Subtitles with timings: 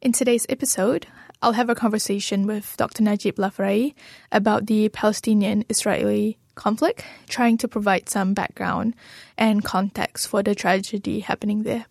[0.00, 1.08] In today's episode,
[1.42, 3.02] I'll have a conversation with Dr.
[3.02, 3.94] Najib Lafraie
[4.30, 8.94] about the Palestinian Israeli conflict, trying to provide some background
[9.36, 11.86] and context for the tragedy happening there.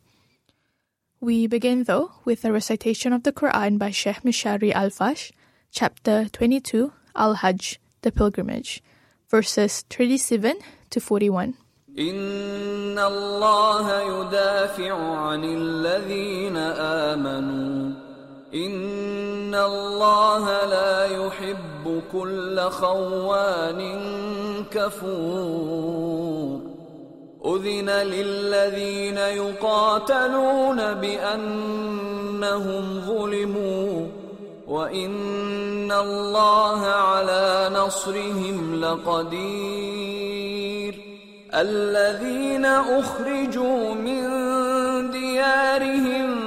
[1.20, 5.34] We begin, though, with a recitation of the Quran by Sheikh Mishary Alafasy,
[5.72, 8.82] chapter 22, Al Hajj, the pilgrimage,
[9.30, 10.56] verses 37
[10.92, 11.56] to 41.
[12.00, 18.07] إن الله يدافع عن الذين آمنوا
[18.54, 24.00] إن الله لا يحب كل خوان
[24.72, 26.60] كفور
[27.46, 32.42] أذن للذين يقاتلون بأنهم
[33.08, 34.08] ظلموا
[34.68, 40.28] وإن الله على نصرهم لقدير
[41.54, 44.22] الذين أخرجوا من
[45.12, 46.47] ديارهم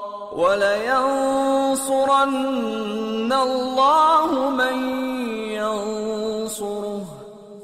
[0.31, 2.31] ولينصرن
[3.33, 4.89] الله من
[5.49, 7.05] ينصره.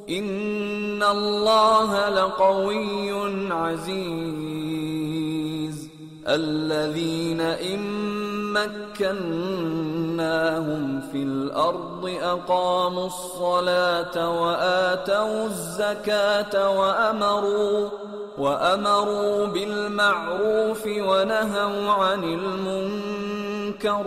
[0.10, 3.12] إن الله لقوي
[3.54, 4.48] عزيز.
[6.28, 8.58] الذين إن
[10.18, 17.90] مكناهم في الأرض أقاموا الصلاة وآتوا الزكاة وأمروا
[18.38, 24.06] وأمروا بالمعروف ونهوا عن المنكر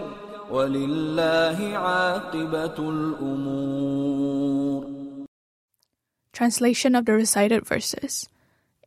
[0.51, 4.51] ولله عاقبة الأمور
[6.33, 8.29] Translation of the recited verses.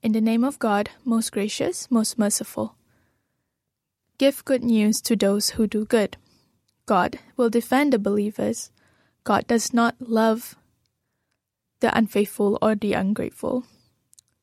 [0.01, 2.75] In the name of God, most gracious, most merciful.
[4.17, 6.17] Give good news to those who do good.
[6.85, 8.71] God will defend the believers.
[9.23, 10.55] God does not love
[11.79, 13.66] the unfaithful or the ungrateful.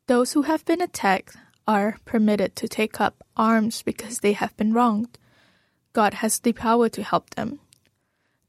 [0.06, 1.36] Those who have been attacked
[1.66, 5.18] are permitted to take up arms because they have been wronged.
[5.92, 7.60] God has the power to help them.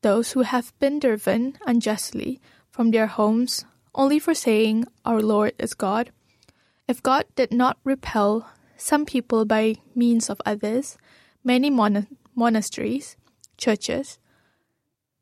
[0.01, 5.73] Those who have been driven unjustly from their homes only for saying, Our Lord is
[5.73, 6.11] God.
[6.87, 10.97] If God did not repel some people by means of others,
[11.43, 13.15] many mon- monasteries,
[13.57, 14.19] churches,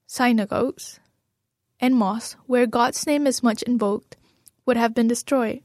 [0.08, 1.00] synagogues,
[1.80, 4.18] and mosques where God's name is much invoked
[4.66, 5.62] would have been destroyed.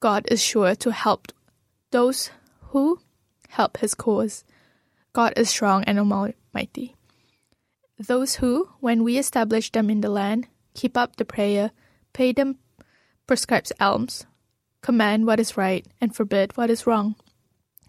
[0.00, 1.32] God is sure to help
[1.90, 2.30] those
[2.70, 3.00] who
[3.48, 4.44] help his cause.
[5.12, 6.94] God is strong and almighty.
[7.98, 11.70] Those who, when we establish them in the land, keep up the prayer,
[12.12, 12.58] pay them
[13.26, 14.26] prescribes alms,
[14.82, 17.16] command what is right, and forbid what is wrong.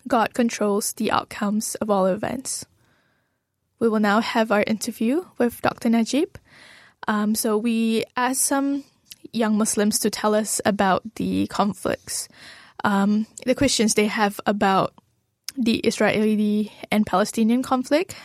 [0.08, 2.66] God controls the outcomes of all events.
[3.79, 5.89] We will now have our interview with Dr.
[5.89, 6.38] Najib.
[7.07, 8.83] Um, so we asked some
[9.31, 12.27] young Muslims to tell us about the conflicts,
[12.83, 14.93] um, the questions they have about
[15.57, 18.16] the Israeli and Palestinian conflict.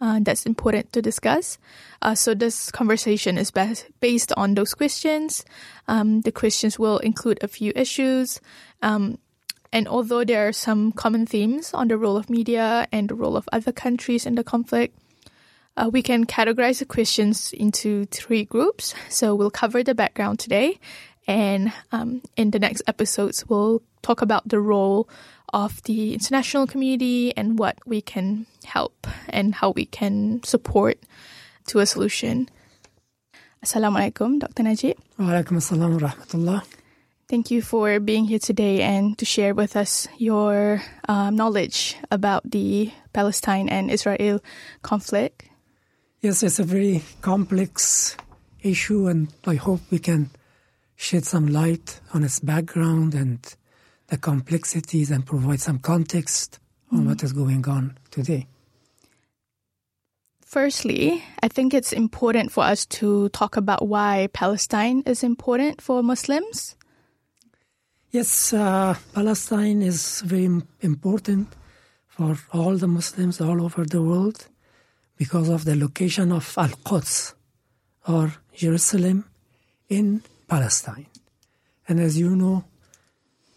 [0.00, 1.56] Uh, that's important to discuss.
[2.02, 5.44] Uh, so this conversation is bas- based on those questions.
[5.88, 8.40] Um, the questions will include a few issues.
[8.82, 9.18] Um,
[9.74, 13.36] and although there are some common themes on the role of media and the role
[13.36, 14.96] of other countries in the conflict,
[15.76, 18.94] uh, we can categorize the questions into three groups.
[19.10, 20.78] So we'll cover the background today,
[21.26, 25.08] and um, in the next episodes, we'll talk about the role
[25.52, 30.98] of the international community and what we can help and how we can support
[31.66, 32.48] to a solution.
[33.64, 34.62] Assalamualaikum, Dr.
[34.62, 34.94] Najib.
[35.18, 36.83] Walaikum assalam wa rahmatullah.
[37.26, 42.42] Thank you for being here today and to share with us your um, knowledge about
[42.44, 44.40] the Palestine and Israel
[44.82, 45.48] conflict.
[46.20, 48.16] Yes, it's a very complex
[48.62, 50.30] issue, and I hope we can
[50.96, 53.40] shed some light on its background and
[54.08, 56.58] the complexities and provide some context
[56.92, 58.46] on what is going on today.
[60.44, 66.02] Firstly, I think it's important for us to talk about why Palestine is important for
[66.02, 66.76] Muslims.
[68.14, 70.48] Yes, uh, Palestine is very
[70.82, 71.48] important
[72.06, 74.46] for all the Muslims all over the world
[75.16, 77.34] because of the location of Al Quds
[78.06, 79.24] or Jerusalem
[79.88, 81.08] in Palestine.
[81.88, 82.62] And as you know,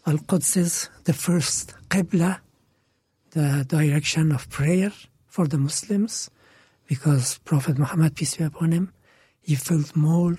[0.08, 2.40] Al Quds is the first Qibla,
[3.30, 4.90] the direction of prayer
[5.28, 6.30] for the Muslims,
[6.88, 8.92] because Prophet Muhammad, peace be upon him,
[9.40, 10.36] he felt more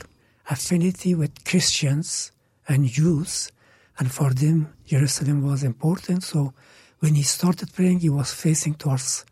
[0.50, 2.34] affinity with Christians
[2.68, 3.54] and Jews,
[4.00, 6.24] and for them, Jerusalem was important.
[6.24, 6.54] So
[7.00, 9.26] when he started praying, he was facing towards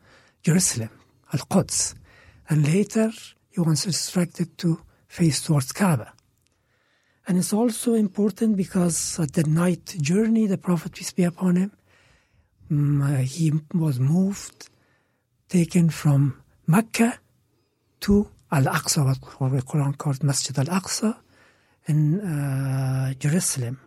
[0.43, 0.89] Jerusalem,
[1.33, 1.95] Al Quds.
[2.49, 3.11] And later,
[3.49, 6.13] he was instructed to face towards Kaaba.
[7.27, 11.71] And it's also important because at the night journey, the Prophet, peace be upon him,
[12.69, 14.69] um, uh, he was moved,
[15.49, 17.19] taken from Mecca
[18.01, 19.05] to Al-Aqsa,
[19.39, 21.17] what the Quran calls Masjid Al-Aqsa,
[21.87, 23.79] in uh, Jerusalem.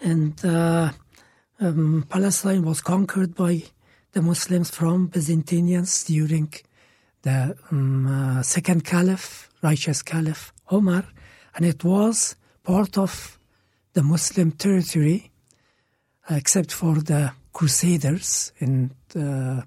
[0.00, 0.92] And uh,
[1.60, 3.62] um, Palestine was conquered by
[4.12, 6.52] the Muslims from Byzantines during
[7.22, 11.04] the um, uh, second caliph, righteous caliph Omar,
[11.54, 13.38] and it was part of
[13.94, 15.30] the Muslim territory,
[16.30, 19.64] except for the Crusaders in the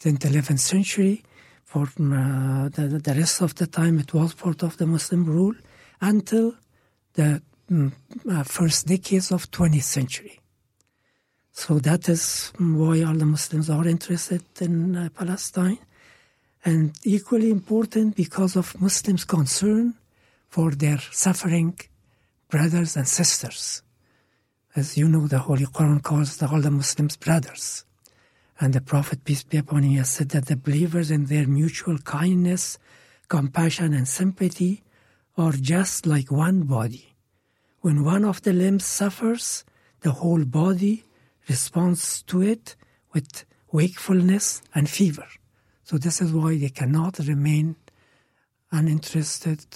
[0.00, 1.24] 10th, 11th century.
[1.64, 5.54] For uh, the, the rest of the time, it was part of the Muslim rule
[6.00, 6.54] until
[7.14, 7.42] the um,
[7.72, 10.40] uh, first decades of 20th century.
[11.52, 15.78] So that is why all the Muslims are interested in uh, Palestine.
[16.64, 19.94] And equally important because of Muslims' concern
[20.48, 21.78] for their suffering
[22.48, 23.82] brothers and sisters.
[24.74, 27.84] As you know, the Holy Quran calls the, all the Muslims brothers.
[28.60, 31.98] And the Prophet, peace be upon him, has said that the believers in their mutual
[31.98, 32.78] kindness,
[33.28, 34.82] compassion, and sympathy
[35.36, 37.11] are just like one body.
[37.82, 39.64] When one of the limbs suffers,
[40.00, 41.04] the whole body
[41.48, 42.76] responds to it
[43.12, 45.26] with wakefulness and fever.
[45.82, 47.74] So this is why they cannot remain
[48.70, 49.66] uninterested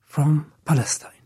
[0.00, 1.22] from Palestine.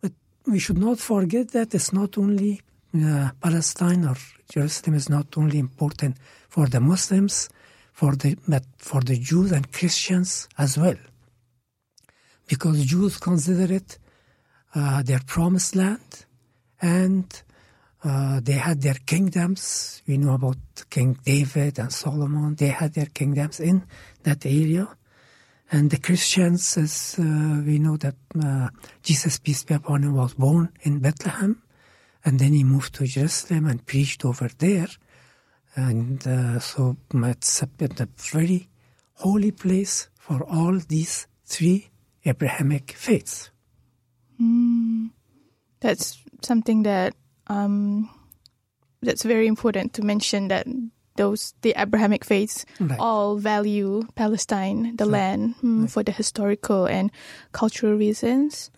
[0.00, 0.12] But
[0.46, 2.60] we should not forget that it's not only
[2.94, 4.16] uh, Palestine or
[4.52, 6.16] Jerusalem is not only important
[6.48, 7.48] for the Muslims,
[7.92, 10.98] for the but for the Jews and Christians as well,
[12.48, 13.98] because Jews consider it
[14.74, 16.24] their promised land,
[16.80, 17.42] and
[18.04, 20.02] uh, they had their kingdoms.
[20.06, 20.56] We know about
[20.90, 22.56] King David and Solomon.
[22.56, 23.84] They had their kingdoms in
[24.24, 24.88] that area.
[25.70, 28.68] And the Christians, as uh, we know that uh,
[29.02, 31.62] Jesus, peace be upon him, was born in Bethlehem.
[32.24, 34.88] And then he moved to Jerusalem and preached over there.
[35.76, 38.68] And uh, so it's a, a very
[39.14, 41.88] holy place for all these three
[42.24, 43.51] Abrahamic faiths.
[44.42, 45.10] Mm,
[45.80, 47.14] that's something that
[47.46, 48.10] um,
[49.02, 50.66] that's very important to mention that
[51.16, 52.98] those the Abrahamic faiths Right.
[52.98, 55.12] all value Palestine, the Right.
[55.12, 57.10] land, mm, for the historical and
[57.52, 58.70] cultural reasons.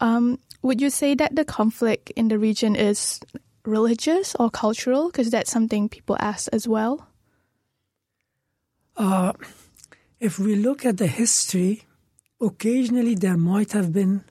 [0.00, 3.20] Um, would you say that the conflict in the region is
[3.64, 5.06] religious or cultural?
[5.08, 7.08] Because that's something people ask as well.
[8.96, 9.32] Uh,
[10.20, 11.82] if we look at the history,
[12.40, 14.24] occasionally there might have been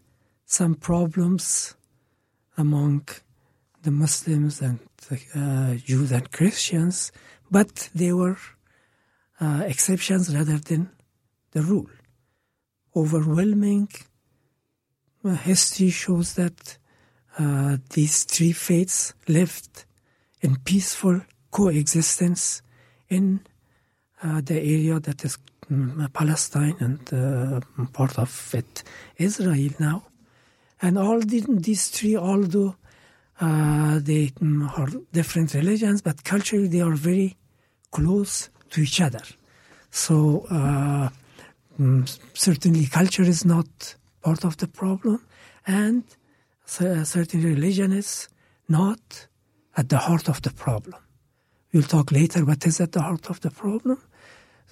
[0.46, 1.76] some problems
[2.58, 3.08] among
[3.84, 4.80] the Muslims and
[5.36, 7.12] uh, Jews and Christians,
[7.52, 8.38] but they were
[9.40, 10.90] uh, exceptions rather than
[11.52, 11.90] the rule.
[12.96, 13.90] Overwhelming
[15.24, 16.78] uh, history shows that
[17.38, 19.86] uh, these three faiths lived
[20.42, 21.22] in peaceful
[21.52, 22.62] coexistence
[23.10, 23.42] in
[24.24, 25.38] uh, the area that is
[25.70, 27.60] mm, Palestine and uh,
[27.92, 28.84] part of it
[29.18, 30.04] Israel now.
[30.86, 32.76] And all these three, although
[33.42, 37.38] uh, they mm, are different religions, but culturally they are very
[37.90, 39.26] close to each other.
[39.90, 41.10] So uh,
[41.80, 45.26] mm, certainly culture is not part of the problem,
[45.66, 46.04] and
[46.66, 48.30] cer- certain religion is
[48.70, 49.28] not
[49.76, 51.02] at the heart of the problem.
[51.74, 54.00] We'll talk later what is at the heart of the problem,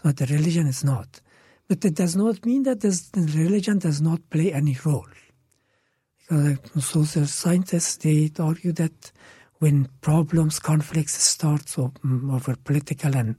[0.04, 1.22] but the religion is not.
[1.68, 5.08] But it does not mean that this, the religion does not play any role.
[6.34, 9.12] Uh, social scientists, they argue that
[9.60, 13.36] when problems, conflicts start so, mm, over political and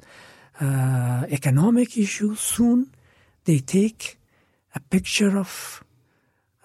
[0.61, 2.87] uh, economic issues, soon
[3.47, 4.17] they take
[4.77, 5.83] a picture of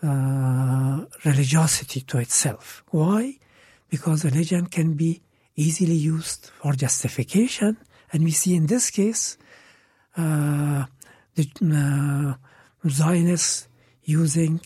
[0.04, 2.84] uh, religiosity to itself.
[2.92, 3.40] Why?
[3.90, 5.22] Because religion can be
[5.56, 7.76] easily used for justification,
[8.14, 9.38] and we see in this case
[10.16, 10.86] uh,
[11.34, 13.68] the uh, Zionists
[14.04, 14.62] using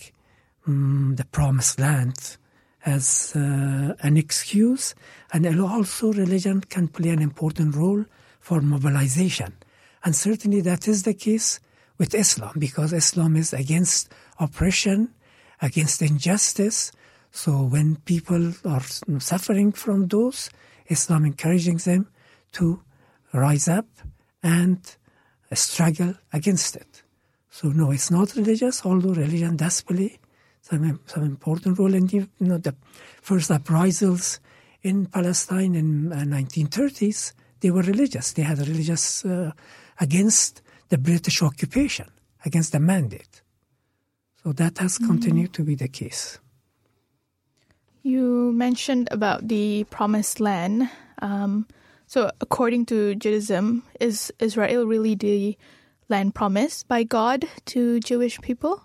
[0.68, 2.38] um, the promised land
[2.86, 4.94] as uh, an excuse,
[5.32, 8.04] and also religion can play an important role
[8.40, 9.54] for mobilization.
[10.04, 11.62] And certainly that is the case
[11.98, 15.14] with Islam, because Islam is against oppression,
[15.62, 16.92] against injustice.
[17.32, 18.84] So when people are
[19.20, 20.50] suffering from those,
[20.88, 22.10] Islam encouraging them
[22.54, 22.82] to
[23.32, 23.88] rise up
[24.42, 24.80] and
[25.54, 27.04] struggle against it.
[27.50, 30.20] So no, it's not religious, although religion does play
[30.74, 31.94] some, some important role.
[31.94, 32.76] And you know, the
[33.22, 34.40] first uprisals
[34.82, 38.34] in Palestine in uh, 1930s, they were religious.
[38.34, 39.52] They had religious uh,
[40.00, 42.10] against the British occupation,
[42.46, 43.42] against the mandate.
[44.44, 45.08] So that has mm-hmm.
[45.08, 46.40] continued to be the case.
[48.02, 50.90] You mentioned about the promised land.
[51.22, 51.68] Um,
[52.06, 55.58] so, according to Judaism, is Israel really the
[56.10, 58.84] land promised by God to Jewish people?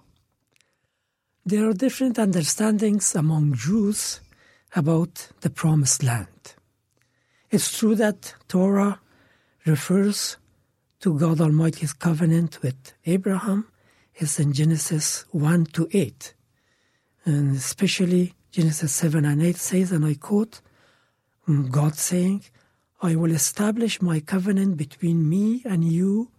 [1.48, 4.20] There are different understandings among Jews
[4.76, 6.52] about the promised land.
[7.50, 9.00] It's true that Torah
[9.64, 10.36] refers
[11.00, 13.66] to God Almighty's covenant with Abraham
[14.16, 16.34] is in Genesis 1 to 8.
[17.24, 20.60] And especially Genesis 7 and 8 says, and I quote,
[21.48, 22.44] mm, God saying,
[23.00, 26.30] I will establish my covenant between me and you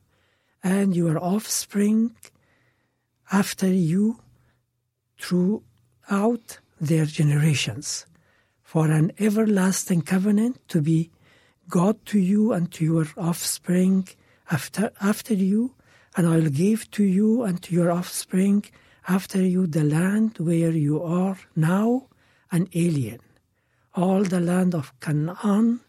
[0.63, 2.15] and your offspring
[3.31, 4.19] after you
[5.19, 8.05] throughout their generations,
[8.63, 11.11] for an everlasting covenant to be
[11.67, 14.07] God to you and to your offspring
[14.49, 15.75] after, after you,
[16.15, 18.65] and I will give to you and to your offspring
[19.07, 22.07] after you the land where you are now
[22.51, 23.19] an alien,
[23.95, 25.81] all the land of Canaan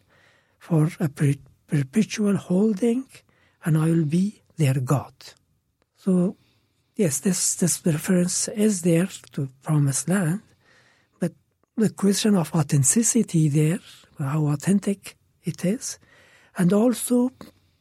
[0.58, 3.06] for a perpetual holding,
[3.64, 5.14] and I will be their God.
[5.96, 6.36] So,
[7.00, 10.42] yes, this, this reference is there to promised land,
[11.18, 11.32] but
[11.74, 13.80] the question of authenticity there,
[14.18, 15.98] how authentic it is,
[16.58, 17.32] and also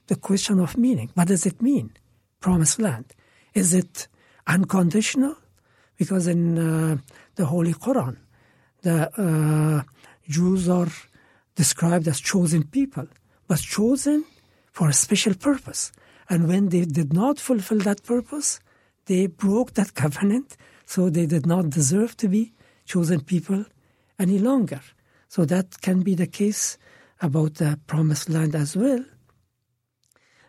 [0.07, 1.09] the question of meaning.
[1.15, 1.91] What does it mean,
[2.39, 3.07] promised land?
[3.53, 4.07] Is it
[4.47, 5.35] unconditional?
[5.97, 6.97] Because in uh,
[7.35, 8.15] the Holy Quran,
[8.83, 9.83] the uh,
[10.29, 10.91] Jews are
[11.55, 13.07] described as chosen people,
[13.49, 14.23] but chosen
[14.71, 15.91] for a special purpose.
[16.29, 18.61] And when they did not fulfill that purpose,
[19.09, 22.53] they broke that covenant, so they did not deserve to be
[22.85, 23.65] chosen people
[24.17, 24.81] any longer.
[25.27, 26.77] So that can be the case
[27.21, 29.03] about the promised land as well.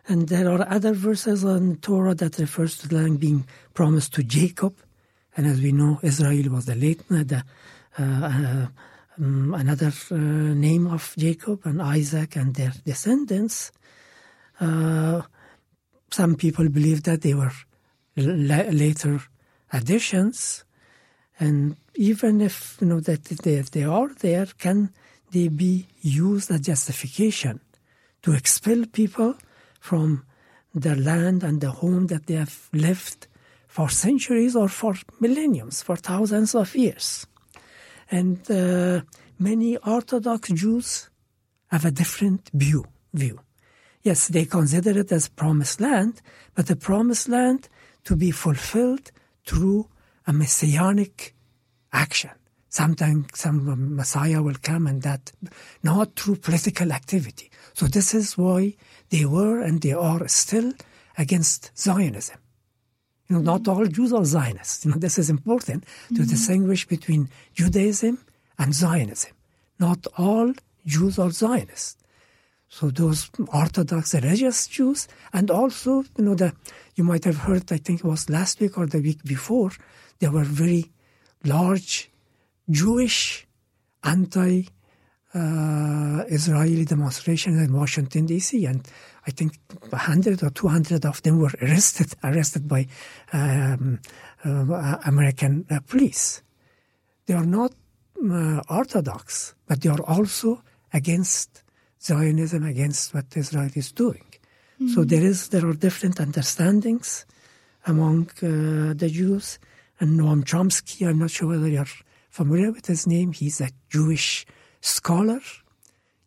[0.07, 4.23] And there are other verses on Torah that refers to the land being promised to
[4.23, 4.75] Jacob.
[5.37, 7.43] And as we know, Israel was the late, the,
[7.99, 8.67] uh, uh,
[9.19, 13.71] um, another uh, name of Jacob and Isaac and their descendants.
[14.59, 15.21] Uh,
[16.09, 17.53] some people believe that they were
[18.15, 19.21] later
[19.71, 20.63] additions,
[21.39, 24.91] and even if you know that they, they are there, can
[25.31, 27.59] they be used as justification
[28.21, 29.35] to expel people
[29.79, 30.23] from
[30.73, 33.27] their land and the home that they have lived
[33.67, 37.25] for centuries or for millenniums, for thousands of years?
[38.11, 39.01] And uh,
[39.39, 41.09] many Orthodox Jews
[41.67, 42.85] have a different view.
[43.13, 43.39] View.
[44.03, 46.21] Yes, they consider it as promised land,
[46.55, 47.69] but the promised land
[48.05, 49.11] to be fulfilled
[49.45, 49.87] through
[50.27, 51.35] a messianic
[51.93, 52.31] action.
[52.69, 55.31] Sometimes some Messiah will come and that,
[55.83, 57.51] not through political activity.
[57.73, 58.75] So this is why
[59.09, 60.71] they were and they are still
[61.17, 62.37] against Zionism.
[63.27, 64.85] You know, not all Jews are Zionists.
[64.85, 66.23] You know, this is important to mm-hmm.
[66.23, 68.19] distinguish between Judaism
[68.57, 69.31] and Zionism.
[69.79, 70.53] Not all
[70.85, 72.00] Jews are Zionists.
[72.71, 76.53] So those Orthodox religious Jews, and also, you know, the,
[76.95, 79.71] you might have heard, I think it was last week or the week before,
[80.19, 80.89] there were very
[81.43, 82.09] large
[82.69, 83.45] Jewish
[84.05, 84.69] anti
[85.33, 88.65] uh, Israeli demonstrations in Washington D.C.
[88.65, 88.87] and
[89.27, 89.59] I think
[89.89, 92.87] 100 or 200 of them were arrested arrested by
[93.33, 93.99] um,
[94.45, 96.41] uh, American uh, police.
[97.25, 97.73] They are not
[98.17, 100.63] uh, Orthodox, but they are also
[100.93, 101.63] against
[102.03, 104.25] Zionism, against what Israel is doing.
[104.75, 104.87] Mm-hmm.
[104.89, 107.25] So there is there are different understandings
[107.85, 109.59] among uh, the Jews.
[109.99, 111.85] And Noam Chomsky, I'm not sure whether you're
[112.29, 113.33] familiar with his name.
[113.33, 114.47] He's a Jewish
[114.79, 115.41] scholar.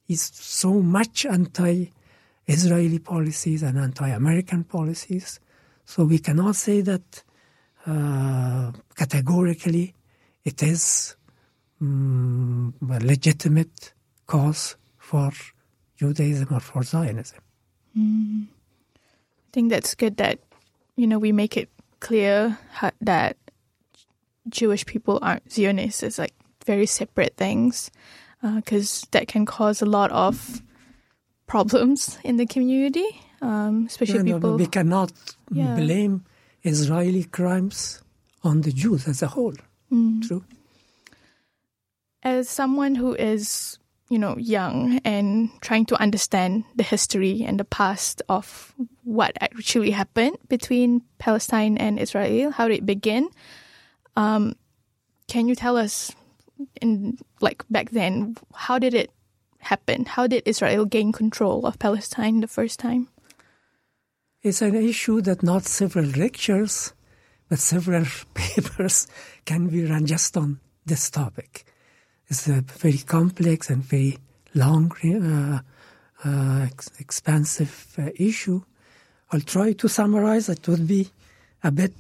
[0.06, 1.90] He's so much anti
[2.46, 5.40] Israeli policies and anti American policies.
[5.86, 7.24] So we cannot say that
[7.86, 9.94] uh, categorically
[10.44, 11.16] it is
[11.80, 13.92] um, a legitimate
[14.26, 15.32] cause for
[16.04, 17.38] Judaism or for Zionism.
[17.96, 18.46] Mm.
[19.52, 20.38] think that's good that
[20.96, 21.68] you know we make it
[22.00, 22.58] clear
[23.00, 23.36] that
[24.48, 26.02] Jewish people aren't Zionists.
[26.02, 26.34] It's like
[26.66, 27.90] very separate things
[28.42, 30.60] because uh, that can cause a lot of
[31.46, 33.06] problems in the community,
[33.40, 34.56] um, especially no, people.
[34.56, 35.12] we cannot
[35.50, 35.76] Yeah.
[35.76, 36.24] blame
[36.62, 38.02] Israeli crimes
[38.42, 39.54] on the Jews as a whole.
[39.92, 40.26] Mm.
[40.26, 40.42] True.
[42.22, 43.78] As someone who is,
[44.14, 49.90] you know, young and trying to understand the history and the past of what actually
[49.90, 53.28] happened between Palestine and Israel, how did it begin?
[54.14, 54.54] Um,
[55.26, 56.14] can you tell us,
[56.80, 59.10] in like back then, how did it
[59.58, 60.04] happen?
[60.04, 63.08] How did Israel gain control of Palestine the first time?
[64.42, 66.94] It's an issue that not several lectures,
[67.48, 69.08] but several papers
[69.44, 71.66] can be run just on this topic.
[72.28, 74.18] It's a very complex and very
[74.54, 75.60] long, uh,
[76.24, 78.62] uh, ex- expansive uh, issue.
[79.32, 80.48] I'll try to summarize.
[80.48, 81.08] It would be
[81.62, 81.92] a bit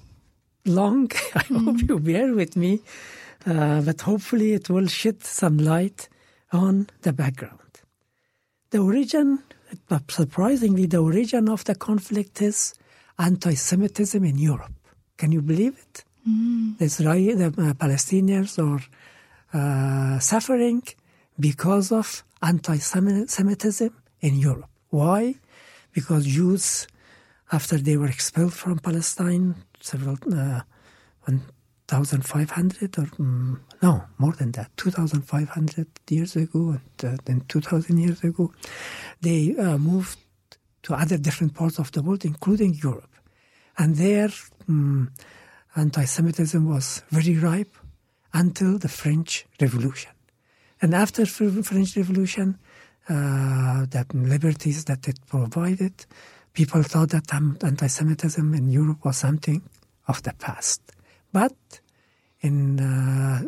[0.64, 1.10] long.
[1.34, 2.80] I hope you bear with me,
[3.46, 6.08] uh, but hopefully it will shed some light
[6.52, 7.60] on the background.
[8.70, 9.42] The origin,
[10.08, 12.74] surprisingly, the origin of the conflict is
[13.18, 14.72] anti-Semitism in Europe.
[15.16, 16.04] Can you believe it?
[16.78, 18.82] The, Israeli, the uh, Palestinians are
[19.54, 20.82] uh, suffering
[21.38, 24.68] because of anti-Semitism in Europe.
[24.90, 25.36] Why?
[25.92, 26.86] Because Jews,
[27.52, 30.60] after they were expelled from Palestine, several uh,
[31.26, 38.22] 1,500 or mm, no more than that, 2,500 years ago, and uh, then 2,000 years
[38.24, 38.52] ago,
[39.20, 40.18] they uh, moved
[40.82, 43.14] to other different parts of the world, including Europe,
[43.78, 44.30] and there
[44.68, 45.08] mm,
[45.76, 47.74] anti-Semitism was very ripe
[48.34, 50.10] until the French Revolution.
[50.82, 52.58] And after the French Revolution,
[53.08, 56.04] uh, the liberties that it provided,
[56.52, 59.62] people thought that anti-Semitism in Europe was something
[60.08, 60.82] of the past.
[61.32, 61.54] But
[62.40, 63.42] in uh,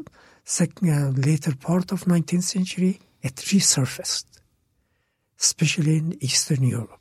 [0.63, 4.27] uh, later part of 19th century, it resurfaced,
[5.41, 7.01] especially in Eastern Europe.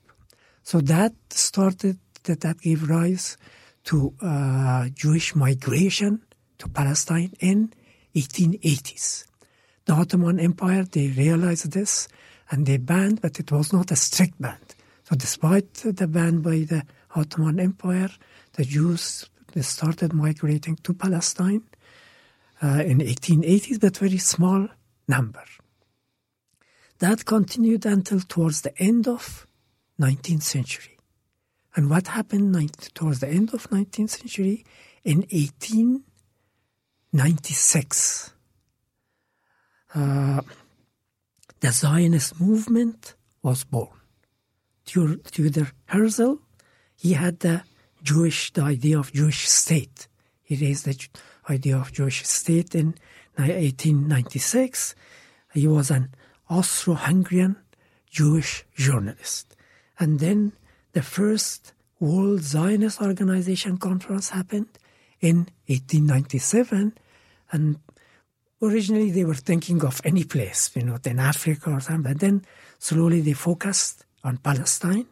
[0.63, 3.37] So that started, that, that gave rise
[3.85, 6.21] to uh, Jewish migration
[6.57, 7.73] to Palestine in
[8.15, 9.25] 1880s.
[9.85, 12.07] The Ottoman Empire, they realized this
[12.49, 14.57] and they banned, but it was not a strict ban.
[15.03, 16.83] So despite the ban by the
[17.15, 18.09] Ottoman Empire,
[18.53, 19.29] the Jews
[19.61, 21.63] started migrating to Palestine
[22.61, 24.67] uh, in 1880s, but very small
[25.07, 25.43] number.
[26.99, 29.45] That continued until towards the end of
[29.99, 30.97] 19th century.
[31.75, 34.65] And what happened towards the end of 19th century?
[35.03, 35.23] In
[37.17, 38.33] 1896,
[39.95, 40.41] uh,
[41.61, 43.89] the Zionist movement was born.
[44.85, 46.35] Theodor Herzl,
[46.95, 47.63] he had the
[48.03, 50.07] Jewish, the idea of Jewish state.
[50.43, 51.07] He raised the
[51.49, 52.95] idea of Jewish state in
[53.35, 54.95] 1896.
[55.53, 56.09] He was an
[56.49, 57.55] Austro-Hungarian
[58.09, 59.55] Jewish journalist.
[59.99, 60.53] And then
[60.93, 64.67] the first World Zionist Organization conference happened
[65.21, 66.93] in 1897.
[67.55, 67.79] And
[68.61, 72.11] originally they were thinking of any place, you know, in Africa or something.
[72.11, 72.37] But then
[72.79, 75.07] slowly they focused on Palestine,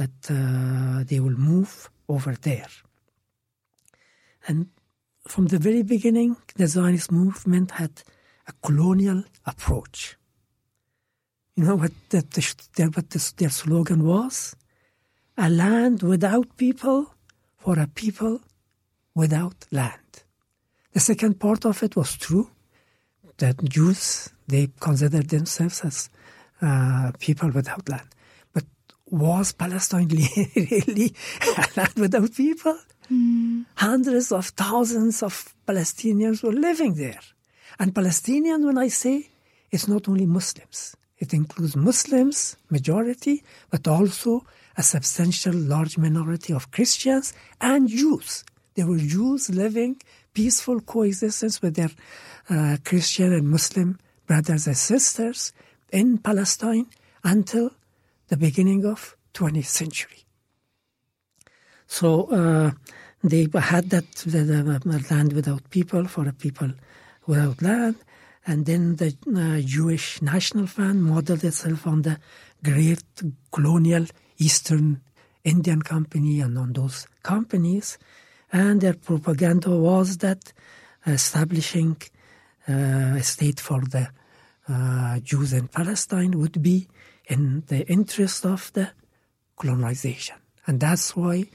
[0.00, 1.72] that uh, they will move
[2.14, 2.72] over there.
[4.48, 4.58] And
[5.32, 7.94] from the very beginning, the Zionist movement had
[8.46, 10.16] a colonial approach.
[11.56, 14.56] You know what, the, the, what the, their slogan was?
[15.36, 17.14] A land without people
[17.56, 18.40] for a people
[19.14, 19.99] without land.
[20.92, 22.50] The second part of it was true
[23.38, 26.10] that Jews, they considered themselves as
[26.60, 28.08] uh, people without land.
[28.52, 28.64] But
[29.06, 30.08] was Palestine
[30.56, 31.14] really
[31.58, 32.78] a land without people?
[33.10, 33.64] Mm.
[33.76, 37.20] Hundreds of thousands of Palestinians were living there.
[37.78, 39.30] And Palestinian, when I say,
[39.70, 40.96] it's not only Muslims.
[41.18, 44.44] It includes Muslims, majority, but also
[44.76, 48.44] a substantial large minority of Christians and Jews.
[48.74, 50.00] There were Jews living
[50.32, 51.90] peaceful coexistence with their
[52.48, 55.52] uh, Christian and Muslim brothers and sisters
[55.92, 56.86] in Palestine
[57.24, 57.70] until
[58.28, 60.24] the beginning of 20th century.
[61.86, 62.70] So uh,
[63.22, 66.70] they had that the, the land without people for a people
[67.26, 67.96] without land,
[68.46, 72.18] and then the uh, Jewish National Fund modeled itself on the
[72.62, 73.02] great
[73.52, 74.06] colonial
[74.38, 75.00] Eastern
[75.44, 77.98] Indian Company and on those companies,
[78.52, 80.52] and their propaganda was that
[81.06, 81.96] establishing
[82.68, 84.08] uh, a state for the
[84.68, 86.88] uh, Jews in Palestine would be
[87.26, 88.90] in the interest of the
[89.56, 90.36] colonization.
[90.66, 91.48] And that's why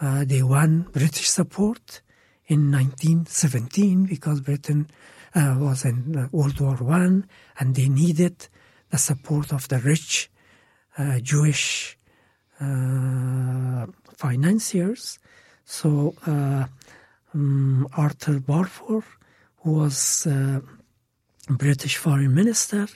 [0.00, 2.02] uh, they won British support
[2.46, 4.88] in 1917 because Britain
[5.34, 7.26] uh, was in uh, World War One
[7.58, 8.48] and they needed
[8.90, 10.30] the support of the rich
[10.98, 11.98] uh, Jewish
[12.60, 15.18] uh, financiers.
[15.64, 19.04] So um, Arthur Balfour,
[19.62, 20.26] who was
[21.48, 22.86] British foreign minister,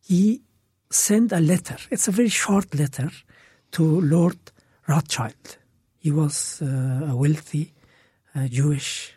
[0.00, 0.42] he
[0.90, 1.76] sent a letter.
[1.90, 3.10] It's a very short letter
[3.72, 4.38] to Lord
[4.88, 5.58] Rothschild.
[5.98, 7.72] He was uh, a wealthy
[8.34, 9.14] uh, Jewish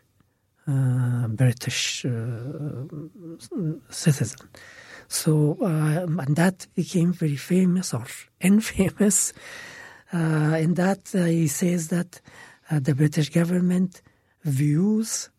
[0.67, 2.11] uh, British uh,
[3.89, 4.49] citizen.
[5.07, 8.05] So, um, and that became very famous or
[8.41, 9.33] infamous.
[10.13, 12.21] Uh, in that, he says that
[12.69, 14.01] the British government
[14.43, 15.29] views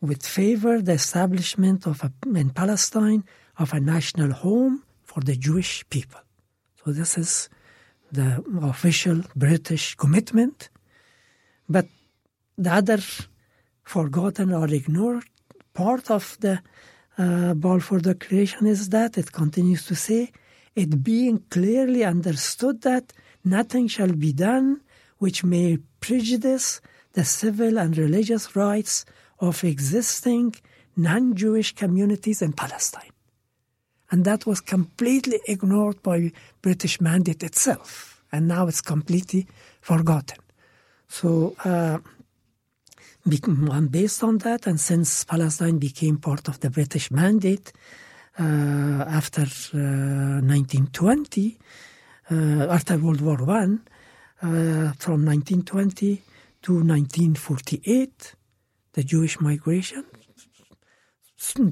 [0.00, 3.24] with favor the establishment of a, in Palestine
[3.58, 6.20] of a national home for the Jewish people.
[6.84, 7.48] So this is
[8.12, 10.68] the official British commitment.
[11.68, 11.86] But
[12.58, 12.98] the other
[13.82, 15.24] forgotten or ignored
[15.72, 16.60] part of the
[17.16, 20.32] uh, Balfour Declaration is that it continues to say,
[20.74, 23.12] it being clearly understood that
[23.44, 24.80] nothing shall be done
[25.24, 26.82] which may prejudice
[27.14, 29.06] the civil and religious rights
[29.40, 30.54] of existing
[30.96, 33.14] non Jewish communities in Palestine.
[34.10, 38.22] And that was completely ignored by the British mandate itself.
[38.32, 39.46] And now it's completely
[39.80, 40.40] forgotten.
[41.08, 41.98] So, uh,
[43.90, 47.72] based on that, and since Palestine became part of the British mandate
[48.38, 51.58] uh, after uh, 1920,
[52.30, 52.34] uh,
[52.68, 53.80] after World War One,
[54.40, 56.22] from 1920
[56.62, 58.34] to 1948,
[58.92, 60.04] the Jewish migration.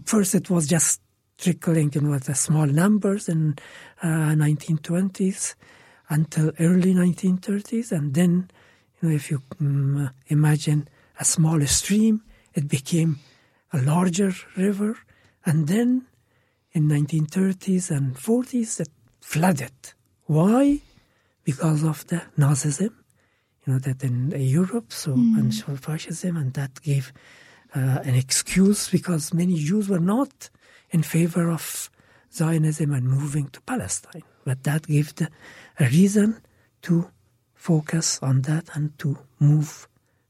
[0.04, 1.00] First, it was just
[1.38, 3.56] trickling in with the small numbers in
[4.02, 5.54] uh, 1920s
[6.08, 8.50] until early 1930s, and then,
[9.00, 12.22] you know, if you um, imagine a smaller stream,
[12.54, 13.18] it became
[13.72, 14.98] a larger river,
[15.46, 16.06] and then
[16.72, 18.88] in 1930s and 40s it
[19.20, 19.72] flooded.
[20.26, 20.80] Why?
[21.44, 22.90] Because of the Nazism,
[23.64, 25.38] you know, that in Europe, so mm.
[25.38, 27.12] and fascism, and that gave
[27.74, 30.50] uh, an excuse because many Jews were not
[30.90, 31.90] in favor of
[32.32, 34.22] Zionism and moving to Palestine.
[34.44, 35.28] But that gave the,
[35.78, 36.40] a reason
[36.82, 37.10] to
[37.54, 39.88] focus on that and to move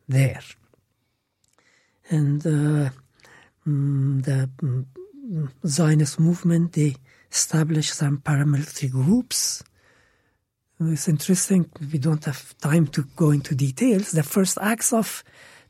[0.09, 0.42] there.
[2.11, 2.90] And uh,
[3.66, 4.87] mm, the mm,
[5.66, 6.96] Zionist movement, they
[7.31, 9.62] established some paramilitary groups.
[10.90, 14.12] It's interesting, we don't have time to go into details.
[14.12, 15.23] The first acts of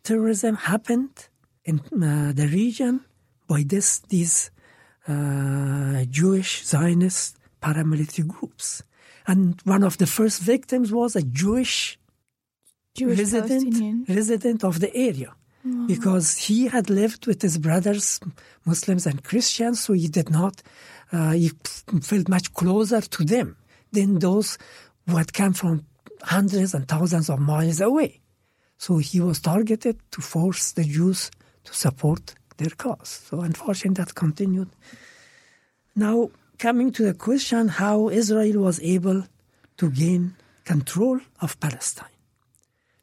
[0.03, 1.29] terrorism happened
[1.65, 3.01] in uh, the region
[3.49, 4.51] by this, these
[5.09, 8.83] uh, Jewish Zionist paramilitary groups.
[9.27, 11.99] And one of the first victims was a Jewish,
[12.97, 15.35] Jewish resident, resident of the area.
[15.67, 15.87] Mm.
[15.87, 18.19] Because he had lived with his brothers,
[18.65, 20.61] Muslims and Christians, so he did not,
[21.13, 21.53] uh, he
[22.01, 23.57] felt much closer to them
[23.93, 24.59] than those
[25.07, 25.87] who had come from
[26.23, 28.21] hundreds and thousands of miles away.
[28.79, 31.31] So he was targeted to force the Jews
[31.65, 33.23] to support their cause.
[33.29, 34.71] So unfortunately, that continued.
[35.95, 39.25] Now, coming to the question how Israel was able
[39.77, 42.07] to gain control of Palestine.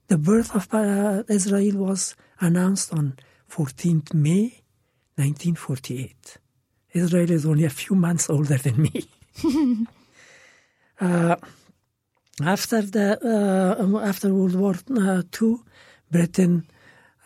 [0.07, 3.17] The birth of Israel was announced on
[3.49, 4.63] 14th May
[5.15, 6.38] 1948.
[6.93, 9.05] Israel is only a few months older than me.
[11.01, 11.35] uh,
[12.41, 15.58] after the uh, um, after World War II, uh,
[16.12, 16.67] Britain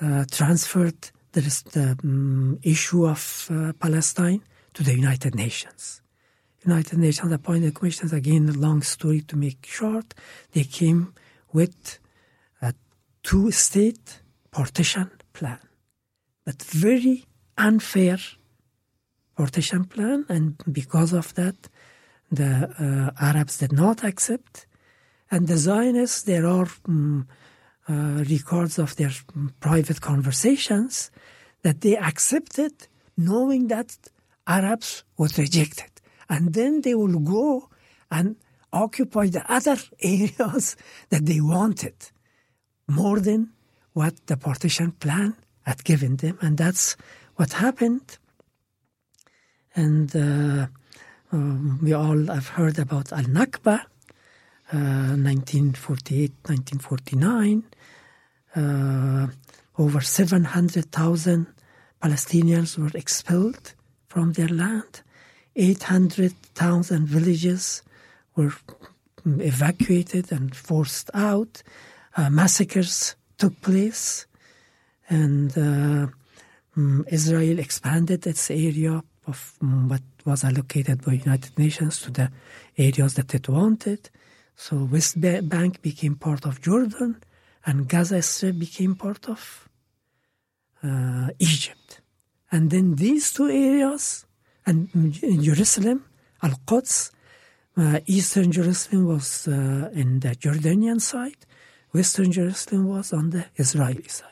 [0.02, 4.42] uh, transferred the, um, issue of uh, Palestine
[4.74, 6.02] to the United Nations.
[6.66, 10.14] United Nations appointed commissions, again, a long story to make short.
[10.54, 11.14] They came
[11.52, 12.00] with
[12.62, 12.74] a
[13.22, 14.22] two state
[14.52, 15.60] partition plan,
[16.46, 17.26] but very
[17.58, 18.18] unfair
[19.36, 21.56] partition plan, and because of that,
[22.32, 24.66] the uh, Arabs did not accept.
[25.34, 27.28] And the Zionists, there are um,
[27.90, 29.10] uh, records of their
[29.60, 31.10] private conversations
[31.64, 32.74] that they accepted,
[33.18, 33.98] knowing that
[34.46, 36.02] Arabs would reject it.
[36.30, 37.68] And then they will go
[38.12, 38.36] and
[38.72, 40.76] occupy the other areas
[41.10, 41.96] that they wanted
[42.88, 43.54] more than
[43.94, 46.38] what the partition plan had given them.
[46.44, 46.96] And that's
[47.38, 48.20] what happened.
[49.74, 50.68] And uh,
[51.32, 53.86] um, we all have heard about Al Nakba,
[54.72, 57.64] uh, 1948 1949.
[58.56, 59.28] Uh,
[59.78, 61.48] over 700,000
[62.02, 63.74] Palestinians were expelled
[64.08, 65.02] from their land.
[65.56, 67.82] 800 towns and villages
[68.36, 68.54] were
[69.26, 71.64] evacuated and forced out.
[72.16, 74.26] Uh, massacres took place,
[75.10, 76.08] and uh,
[76.78, 82.32] um, Israel expanded its area of um, what was allocated by United Nations to the
[82.78, 84.10] areas that it wanted.
[84.56, 87.22] So West Bank became part of Jordan,
[87.66, 89.70] and Gaza Strip became part of
[90.84, 92.02] uh, Egypt.
[92.52, 94.26] And then these two areas,
[94.66, 94.90] and
[95.42, 96.06] Jerusalem,
[96.42, 97.12] Al Quds,
[97.78, 101.46] uh, Eastern Jerusalem was uh, in the Jordanian side,
[101.92, 104.30] Western Jerusalem was on the Israeli side.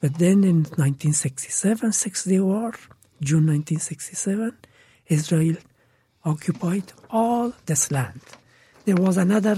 [0.00, 2.72] But then in 1967, Six Day War,
[3.20, 4.56] June 1967,
[5.08, 5.56] Israel
[6.24, 8.20] occupied all this land.
[8.84, 9.56] There was another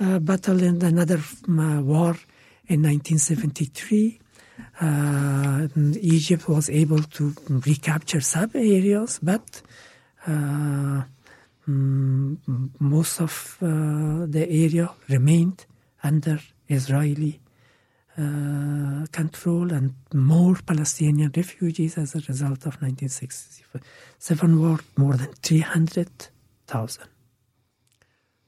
[0.00, 2.16] uh, battle and another uh, war
[2.66, 4.18] in 1973.
[4.80, 5.68] Uh,
[6.00, 9.62] Egypt was able to recapture some areas, but
[10.26, 11.02] uh,
[11.68, 12.36] mm,
[12.80, 15.66] most of the area remained
[16.02, 17.40] under Israeli
[18.16, 27.13] uh, control and more Palestinian refugees as a result of 1967 war, more than 300,000.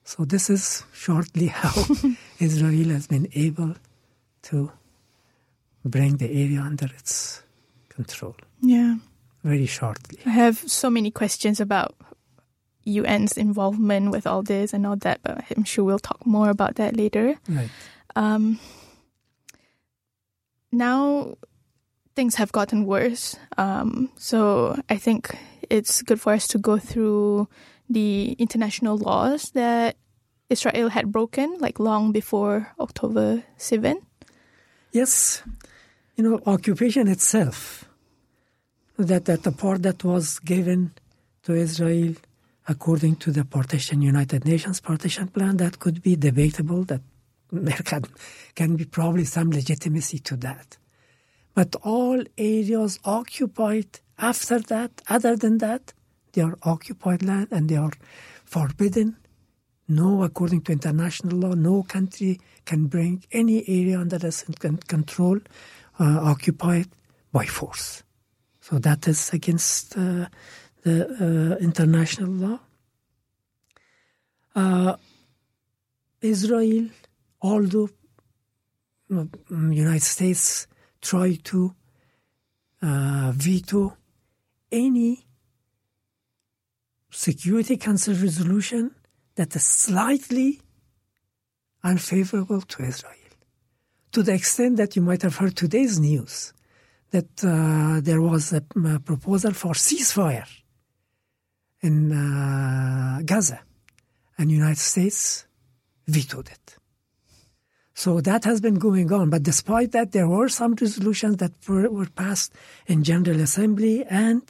[0.07, 1.75] So this is shortly how
[2.39, 3.75] Israel has been able
[4.43, 4.71] to
[5.85, 7.43] bring the area under its
[7.89, 8.37] control.
[8.63, 8.97] Yeah.
[9.43, 10.21] Very shortly.
[10.25, 11.97] I have so many questions about
[12.87, 16.77] UN's involvement with all this and all that, but I'm sure we'll talk more about
[16.77, 17.35] that later.
[17.49, 17.69] Right.
[18.15, 18.61] Um,
[20.71, 21.35] now
[22.15, 23.37] things have gotten worse.
[23.59, 25.37] Um, so I think
[25.69, 27.49] it's good for us to go through
[27.89, 29.97] the international laws that
[30.49, 34.01] Israel had broken, like long before October 7.
[34.93, 35.43] Yes,
[36.17, 37.85] you know, occupation itself,
[38.99, 40.93] that, that the part that was given
[41.43, 42.15] to Israel
[42.69, 47.01] according to the partition, United Nations partition plan, that could be debatable, that
[47.53, 48.03] there can,
[48.55, 50.77] can be probably some legitimacy to that.
[51.55, 55.93] But all areas occupied after that, other than that,
[56.37, 57.93] they are occupied land and they are
[58.45, 59.17] forbidden.
[59.89, 64.45] No, according to international law, no country can bring any area under its
[64.87, 65.39] control
[65.99, 66.89] uh, occupied
[67.33, 68.03] by force.
[68.61, 70.27] So that is against uh,
[70.83, 72.61] the uh, international law.
[74.55, 74.97] Uh,
[76.21, 76.89] Israel
[77.43, 77.91] although
[79.09, 80.67] the United States
[81.01, 81.75] try to
[82.83, 83.97] uh, veto
[84.73, 85.26] any
[87.17, 88.95] Security Council resolution
[89.37, 90.61] that is slightly
[91.83, 93.31] unfavorable to Israel.
[94.13, 96.53] To the extent that you might have heard today's news
[97.13, 100.47] that uh, there was a, a, proposal for ceasefire
[101.81, 103.61] in uh, Gaza,
[104.37, 105.47] and United States
[106.07, 106.77] vetoed it.
[107.95, 109.31] So that has been going on.
[109.31, 112.53] But despite that, there were some resolutions that were, were passed
[112.87, 114.43] in General Assembly and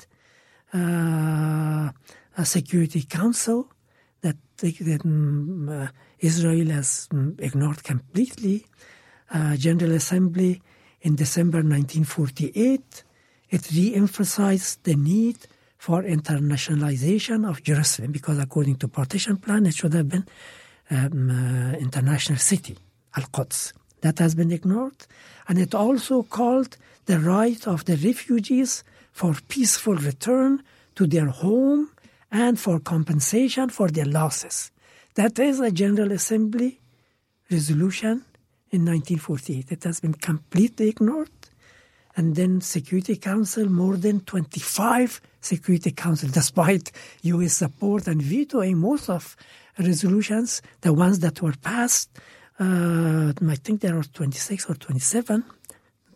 [0.75, 1.91] uh,
[2.37, 3.69] a Security Council
[4.23, 8.67] that, that um, uh, Israel has um, ignored completely.
[9.31, 10.61] Uh, General Assembly
[11.03, 13.05] in December 1948,
[13.51, 15.37] it re-emphasized the need
[15.79, 20.27] for internationalization of Jerusalem because according to partition plan, it should have been
[20.91, 22.77] um, uh, international city.
[23.17, 23.73] Al-Quds.
[24.03, 25.07] That has been ignored.
[25.49, 30.63] And it also called the right of the refugees for peaceful return
[30.97, 31.91] to their home
[32.31, 34.71] and for compensation for their losses.
[35.15, 36.81] That is a General Assembly
[37.51, 38.25] resolution
[38.71, 39.73] in 1948.
[39.73, 41.31] It has been completely ignored.
[42.17, 46.91] And then Security Council, more than 25 Security Council, despite
[47.23, 47.55] U.S.
[47.55, 49.37] support and vetoing most of
[49.79, 52.11] resolutions, the ones that were passed,
[52.59, 55.45] uh, I think there are 26 or 27,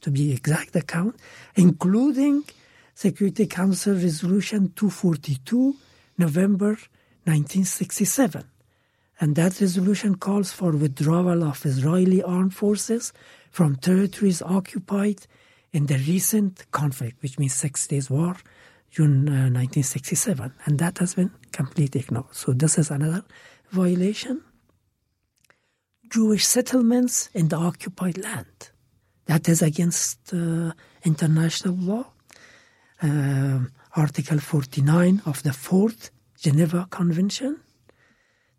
[0.01, 1.16] to be exact the count,
[1.55, 2.44] including
[2.94, 5.77] Security Council Resolution 242,
[6.21, 6.77] November
[7.25, 8.45] 1967.
[9.21, 13.13] And that resolution calls for withdrawal of Israeli armed forces
[13.51, 15.27] from territories occupied
[15.73, 18.37] in the recent conflict, which means Six Days War,
[18.91, 20.53] June uh, 1967.
[20.65, 22.35] And that has been completely ignored.
[22.35, 23.25] So this is another
[23.71, 24.43] violation.
[26.11, 28.71] Jewish settlements in the occupied land.
[29.27, 30.73] That is against uh,
[31.05, 32.07] international law.
[33.03, 33.61] Uh,
[33.96, 37.61] Article 49 of the Fourth Geneva Convention.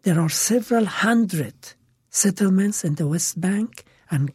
[0.03, 1.55] There are several hundred
[2.09, 4.31] settlements in the West Bank and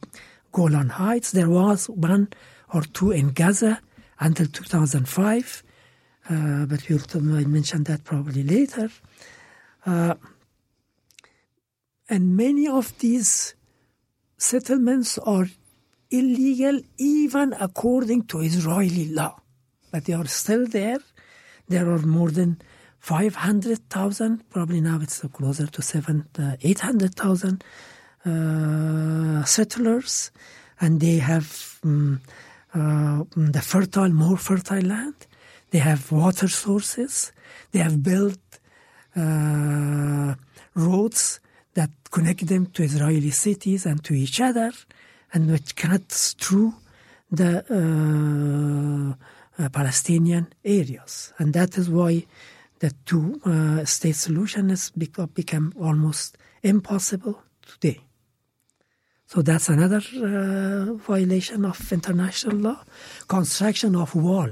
[0.52, 1.32] Golan Heights.
[1.32, 2.28] There was one
[2.72, 3.80] or two in Gaza
[4.20, 5.62] until 2005,
[6.30, 8.88] uh, but we'll mention that probably later.
[9.84, 10.14] Uh,
[12.08, 13.54] And many of these
[14.38, 15.48] settlements are
[16.10, 19.40] illegal even according to Israeli law.
[19.96, 20.98] But they are still there.
[21.68, 22.60] There are more than
[23.00, 27.64] 500,000, probably now it's closer to seven, uh, 800,000
[28.26, 30.32] uh, settlers,
[30.82, 32.20] and they have um,
[32.74, 35.14] uh, the fertile, more fertile land.
[35.70, 37.32] They have water sources.
[37.70, 38.38] They have built
[39.16, 40.34] uh,
[40.74, 41.40] roads
[41.72, 44.72] that connect them to Israeli cities and to each other,
[45.32, 46.74] and which cuts through
[47.30, 47.64] the
[49.58, 51.32] uh, Palestinian areas.
[51.38, 52.26] And that is why
[52.80, 58.00] the two uh, state solution has become, become almost impossible today.
[59.26, 62.84] So that's another uh, violation of international law.
[63.26, 64.50] Construction of wall.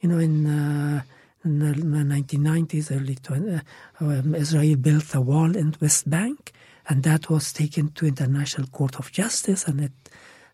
[0.00, 1.02] You know, in, uh,
[1.44, 3.60] in the 1990s, early 20, uh,
[4.00, 6.52] um, Israel built a wall in West Bank,
[6.88, 9.92] and that was taken to International Court of Justice, and it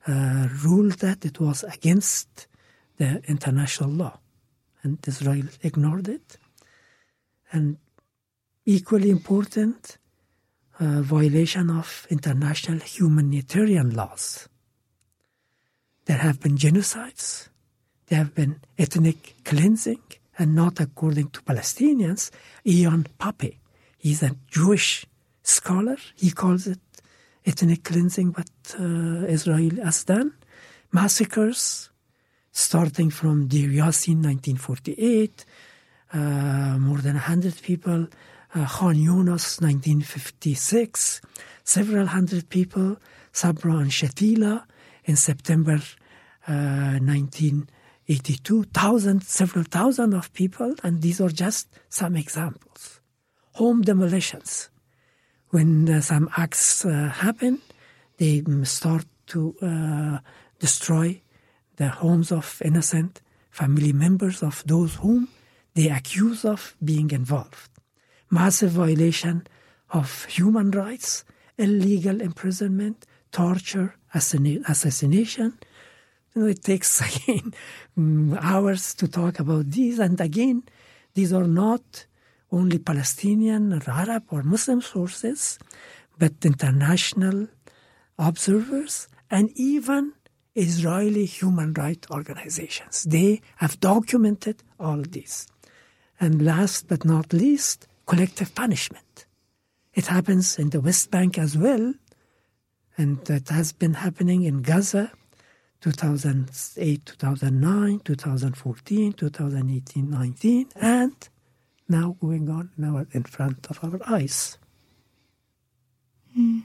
[0.06, 2.46] uh, ruled that it was against
[3.00, 4.14] the international law,
[4.82, 6.36] and Israel ignored it.
[7.50, 7.66] And
[8.76, 9.98] equally important,
[10.78, 14.48] uh, violation of international humanitarian laws.
[16.04, 17.48] There have been genocides,
[18.08, 20.04] there have been ethnic cleansing,
[20.38, 22.30] and not according to Palestinians.
[22.66, 23.50] Ilan Pappé,
[23.96, 25.06] he's a Jewish
[25.42, 26.80] scholar, he calls it
[27.46, 30.28] ethnic cleansing what uh, Israel has done.
[30.92, 31.90] Massacres,
[32.60, 35.44] starting from Deir Yassin 1948,
[36.12, 36.18] uh,
[36.78, 38.06] more than 100 people
[38.54, 41.20] uh, Khan Yunis, 1956,
[41.64, 42.96] several hundred people,
[43.32, 44.64] Sabra and Shatila
[45.04, 45.80] in September
[46.48, 53.00] uh, 1982, thousand, several thousand of people, and these are just some examples.
[53.54, 54.68] Home demolitions.
[55.50, 57.60] When uh, some acts uh, happen,
[58.18, 60.18] they start to uh,
[60.58, 61.20] destroy
[61.80, 63.12] the homes of innocent
[63.60, 65.20] family members of those whom
[65.76, 67.70] they accuse of being involved
[68.30, 69.36] massive violation
[69.90, 71.24] of human rights,
[71.58, 75.58] illegal imprisonment, torture, assassination.
[76.34, 77.52] You know, it takes again
[77.98, 80.62] mm, hours to talk about these, and again,
[81.14, 82.06] these are not
[82.52, 85.58] only Palestinian or Arab or Muslim sources,
[86.18, 87.48] but international
[88.18, 90.12] observers and even
[90.54, 93.04] Israeli human rights organizations.
[93.04, 95.46] They have documented all this.
[96.18, 99.26] And last but not least, collective punishment.
[99.94, 101.94] It happens in the West Bank as well,
[102.96, 105.12] and that has been happening in Gaza
[105.80, 111.28] 2008, 2009, 2014, 2018, 19, and
[111.88, 114.58] now going on now in front of our eyes.
[116.38, 116.62] Mm.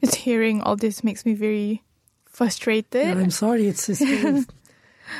[0.00, 1.82] Just hearing all this makes me very
[2.32, 3.06] frustrated.
[3.06, 3.94] Yeah, I'm sorry, it's a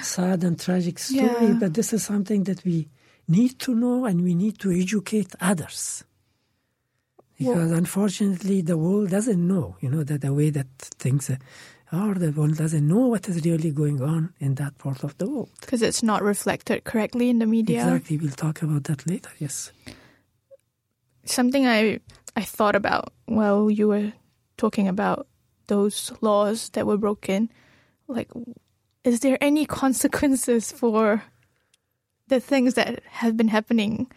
[0.02, 1.56] sad and tragic story, yeah.
[1.60, 2.88] but this is something that we
[3.28, 6.04] need to know and we need to educate others.
[7.38, 11.30] Because well, unfortunately, the world doesn't know, you know, that the way that things
[11.90, 15.28] are, the world doesn't know what is really going on in that part of the
[15.28, 15.50] world.
[15.60, 17.82] Because it's not reflected correctly in the media.
[17.82, 18.18] Exactly.
[18.18, 19.72] We'll talk about that later, yes.
[21.24, 22.00] Something I,
[22.36, 24.12] I thought about while you were
[24.56, 25.26] talking about
[25.67, 27.49] those laws that were broken,
[28.07, 28.29] like,
[29.03, 31.23] is there any consequences for
[32.27, 34.11] the things that have been happening.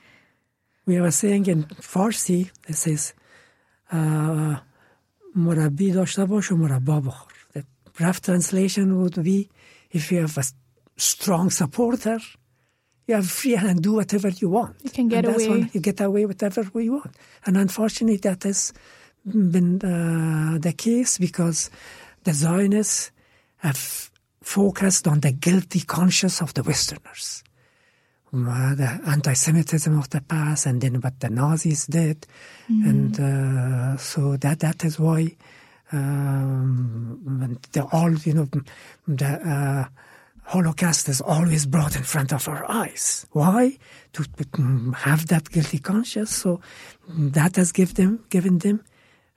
[0.87, 3.15] We were saying in Farsi, it says,
[5.37, 7.33] مربی داشته باش و مربا بخور.
[7.55, 7.65] The
[8.01, 9.49] rough translation would be,
[9.91, 10.45] if you have a
[10.97, 12.19] strong supporter,
[13.07, 14.77] you are free and do whatever you want.
[14.83, 15.71] You can get away.
[15.73, 17.15] You get away whatever you want.
[17.47, 18.73] And unfortunately, that has
[19.26, 21.70] been uh, the case because
[22.24, 23.12] the Zionists
[23.58, 24.12] have
[24.42, 27.44] focused on the guilty conscience of the Westerners
[28.44, 32.28] the anti-Semitism of the past, and then what the Nazis did,
[32.70, 32.90] mm-hmm.
[32.90, 35.36] and uh, so that that is why
[35.92, 38.50] um, the all you know
[39.08, 39.86] the uh,
[40.44, 43.26] Holocaust is always brought in front of our eyes.
[43.32, 43.78] Why?
[44.14, 46.36] To, to have that guilty conscience.
[46.36, 46.62] So
[47.10, 48.84] that has given them given them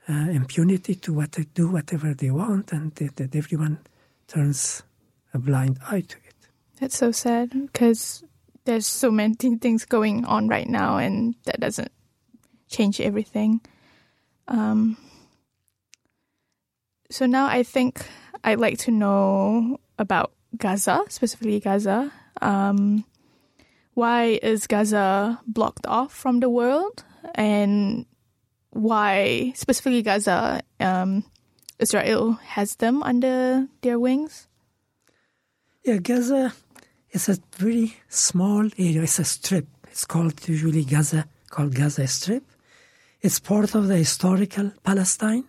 [0.09, 3.79] uh, impunity to what they do whatever they want, and that, that everyone
[4.27, 4.83] turns
[5.33, 6.35] a blind eye to it.
[6.79, 8.23] That's so sad because
[8.65, 11.91] there's so many things going on right now, and that doesn't
[12.67, 13.61] change everything.
[14.47, 14.97] Um,
[17.11, 18.05] so now I think
[18.43, 22.11] I'd like to know about Gaza, specifically Gaza.
[22.41, 23.05] Um,
[23.93, 27.03] why is Gaza blocked off from the world?
[27.35, 28.05] And
[28.71, 31.23] why specifically Gaza, um,
[31.79, 34.47] Israel has them under their wings?
[35.83, 36.53] Yeah, Gaza
[37.11, 39.03] is a very small area.
[39.03, 39.67] It's a strip.
[39.87, 42.43] It's called usually Gaza, called Gaza Strip.
[43.21, 45.45] It's part of the historical Palestine,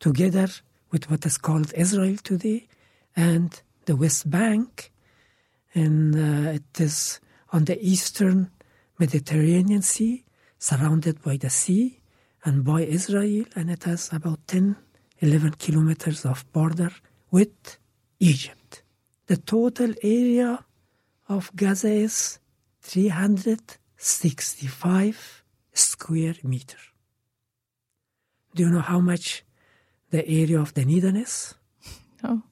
[0.00, 0.48] together
[0.90, 2.66] with what is called Israel today,
[3.14, 4.92] and the West Bank.
[5.74, 7.20] And uh, it is
[7.52, 8.50] on the eastern
[8.98, 10.24] Mediterranean Sea,
[10.58, 11.95] surrounded by the sea
[12.46, 14.76] and by Israel, and it has about 10,
[15.18, 16.92] 11 kilometers of border
[17.32, 17.78] with
[18.20, 18.82] Egypt.
[19.26, 20.64] The total area
[21.28, 22.38] of Gaza is
[22.82, 25.42] 365
[25.72, 26.78] square meter.
[28.54, 29.42] Do you know how much
[30.10, 31.54] the area of the Dunedin is?
[32.22, 32.28] No.
[32.28, 32.42] Oh.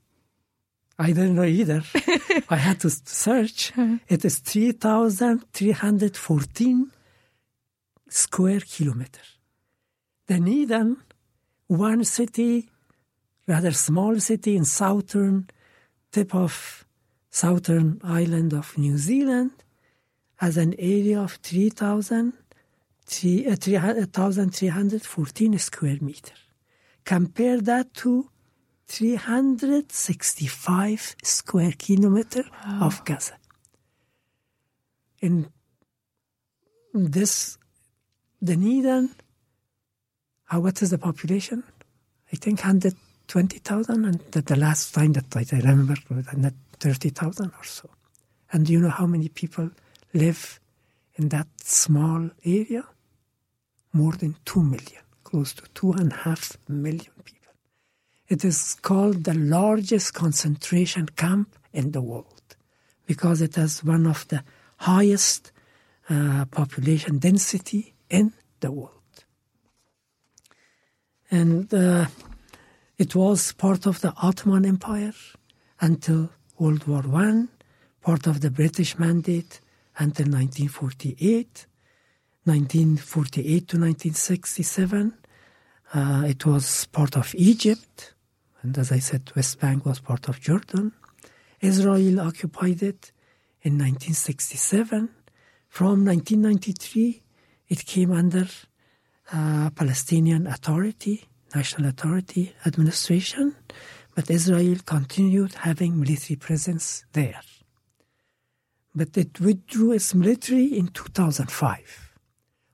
[0.97, 1.83] I don't know either.
[2.49, 3.73] I had to search.
[4.09, 6.93] It is 3,314
[8.09, 9.21] square kilometer.
[10.27, 10.97] Dunedin,
[11.67, 12.69] one city,
[13.47, 15.49] rather small city in southern
[16.13, 16.87] tip of
[17.31, 19.51] southern island of New Zealand,
[20.37, 22.33] has an area of 3,000
[23.07, 26.33] 3,314 uh, uh, square meter.
[27.05, 28.31] Compare that to
[28.87, 32.45] 365 square kilometer
[32.81, 33.37] of Gaza.
[35.21, 35.51] In
[36.93, 37.59] this,
[38.43, 39.11] Dunedin,
[40.51, 41.63] uh, what is the population?
[42.33, 46.27] I think 120,000, and the, the last time that I remember, was
[46.81, 47.89] 30,000 or so.
[48.53, 49.71] And do you know how many people
[50.13, 50.61] live
[51.17, 52.85] in that small area?
[53.93, 57.53] More than 2 million, close to 2.5 million people.
[58.29, 62.57] It is called the largest concentration camp in the world
[63.07, 64.43] because it has one of the
[64.79, 65.53] highest
[66.09, 69.04] uh, population density in the world.
[71.35, 72.07] And uh,
[72.97, 75.19] it was part of the Ottoman Empire
[75.81, 76.31] until
[76.61, 77.49] World War One,
[78.01, 79.61] part of the British Mandate
[79.99, 81.67] until 1948.
[82.45, 85.15] 1948 to 1967,
[85.95, 88.15] uh, it was part of Egypt,
[88.63, 90.93] and as I said, West Bank was part of Jordan.
[91.61, 93.11] Israel occupied it
[93.63, 95.09] in 1967.
[95.69, 97.23] From 1993,
[97.69, 98.47] it came under
[99.33, 103.55] uh, Palestinian Authority, National Authority Administration,
[104.15, 107.41] but Israel continued having military presence there.
[108.95, 112.13] But it withdrew its military in 2005.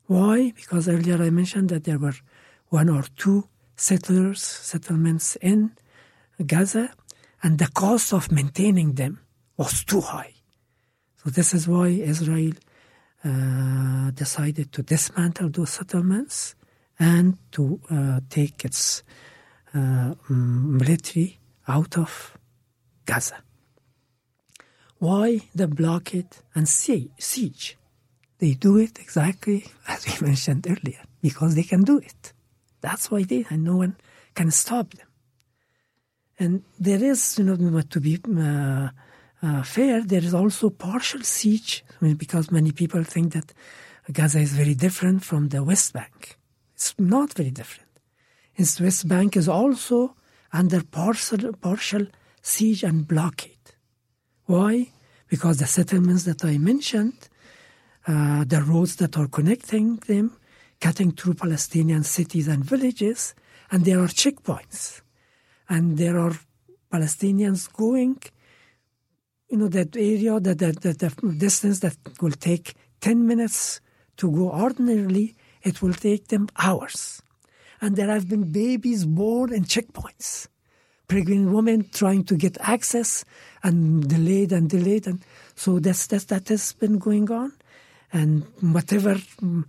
[0.07, 0.53] Why?
[0.55, 2.15] Because earlier I mentioned that there were
[2.69, 5.73] one or two settlers, settlements in
[6.45, 6.91] Gaza,
[7.43, 9.21] and the cost of maintaining them
[9.57, 10.35] was too high.
[11.23, 12.53] So this is why Israel
[13.25, 16.55] uh, decided to dismantle those settlements
[16.99, 19.03] and to uh, take its
[19.75, 22.37] uh, military out of
[23.05, 23.43] Gaza.
[24.99, 27.77] Why the blockade and siege?
[28.39, 32.33] They do it exactly as we mentioned earlier, because they can do it.
[32.81, 33.97] That's why they, and no one
[34.35, 35.07] can stop them.
[36.39, 38.18] And there is, you know, to be
[39.43, 43.53] uh, fair, there is also partial siege, I mean, because many people think that
[44.12, 46.38] Gaza is very different from the West Bank.
[46.74, 47.88] It's not very different.
[48.57, 50.16] Its West Bank is also
[50.53, 52.07] under partial, partial
[52.43, 53.57] siege and blockade.
[54.47, 54.91] Why?
[55.28, 57.28] Because the settlements that I mentioned
[58.07, 60.36] uh, the roads that are connecting them,
[60.80, 63.34] cutting through Palestinian cities and villages,
[63.70, 65.03] and there are checkpoints.
[65.68, 66.32] And there are
[66.93, 68.18] Palestinians going,
[69.51, 73.81] you know, that area, that, that, that the distance that will take 10 minutes
[74.17, 77.23] to go ordinarily, it will take them hours.
[77.81, 80.49] And there have been babies born in checkpoints.
[81.09, 83.25] Pregnant women trying to get access
[83.63, 85.07] and delayed and delayed.
[85.07, 85.21] And
[85.57, 87.53] so that's, that's, that has been going on
[88.13, 89.67] and whatever, um,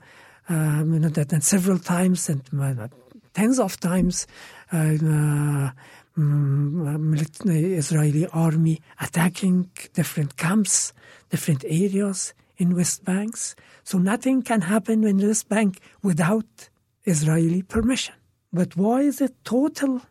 [0.48, 2.88] you know, that and several times and uh,
[3.34, 4.28] tens of times,
[4.72, 5.72] uh, um,
[6.18, 10.93] Mm, uh, uh, Israeli army attacking different camps,
[11.30, 13.55] different areas in West Banks.
[13.84, 16.70] So nothing can happen in West Bank without
[17.05, 18.16] Israeli permission.
[18.51, 20.01] But why is it total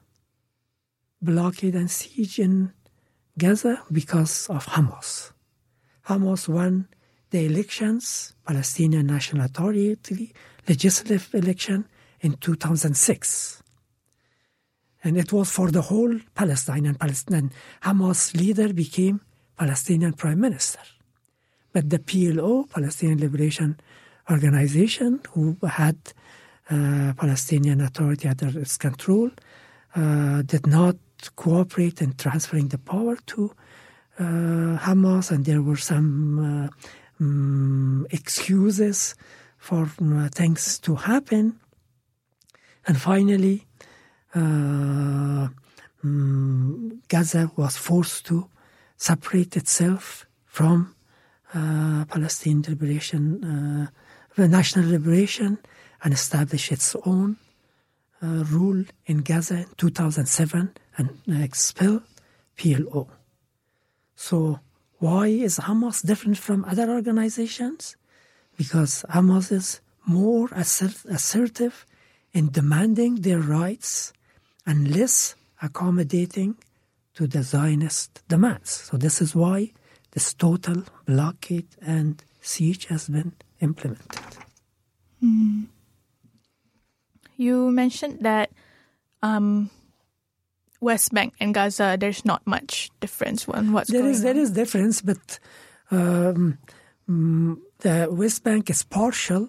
[1.21, 2.73] blockade and siege in
[3.37, 3.83] Gaza?
[3.93, 5.33] Because of Hamas.
[6.07, 6.89] Hamas won
[7.31, 10.33] the elections, Palestinian National Authority
[10.67, 11.87] legislative election
[12.21, 13.63] in 2006.
[15.03, 17.53] And it was for the whole Palestine and Palestinian.
[17.83, 19.21] Hamas leader became
[19.57, 20.81] Palestinian prime minister.
[21.73, 23.79] But the PLO, Palestinian Liberation
[24.31, 25.97] Organization, who had
[26.71, 29.31] uh, Palestinian Authority under its control,
[29.97, 30.97] uh, did not
[31.37, 33.53] cooperate in transferring the power to
[34.19, 34.23] uh,
[34.79, 36.71] Hamas, and there were some
[37.21, 39.15] um, excuses
[39.59, 39.87] for
[40.33, 41.59] things to happen.
[42.87, 43.67] And finally,
[44.35, 45.55] um,
[47.09, 48.49] Gaza was forced to
[48.97, 50.95] separate itself from
[51.55, 53.87] uh, Palestine liberation, uh,
[54.37, 55.59] the national liberation,
[56.03, 57.37] and establish its own
[58.23, 61.11] uh, rule in Gaza in 2007 and
[61.43, 62.03] expel
[62.57, 63.09] PLO.
[64.15, 64.61] So
[64.99, 67.97] why is Hamas different from other organizations?
[68.57, 71.87] Because Hamas is more assert- assertive
[72.33, 74.13] in demanding their rights
[74.67, 76.57] and less accommodating
[77.15, 78.71] to the Zionist demands.
[78.71, 79.73] So this is why
[80.13, 84.21] this total blockade and siege has been implemented.
[85.23, 85.67] Mm.
[87.37, 88.51] You mentioned that
[89.23, 89.71] um,
[90.81, 94.25] West Bank and Gaza, there's not much difference on what's there going is, on.
[94.25, 95.39] There is difference, but
[95.91, 96.59] um,
[97.09, 99.49] mm, the West Bank is partial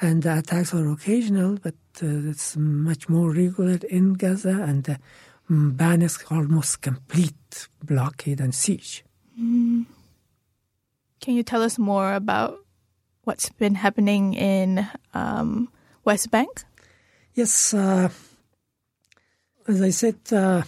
[0.00, 4.98] and the attacks are occasional, but it's much more regular in Gaza, and the
[5.48, 9.04] um, ban is almost complete blockade and siege.
[9.40, 9.86] Mm.
[11.20, 12.58] Can you tell us more about
[13.24, 15.68] what's been happening in um,
[16.04, 16.64] West Bank?
[17.34, 18.08] Yes, uh,
[19.68, 20.62] as I said, uh,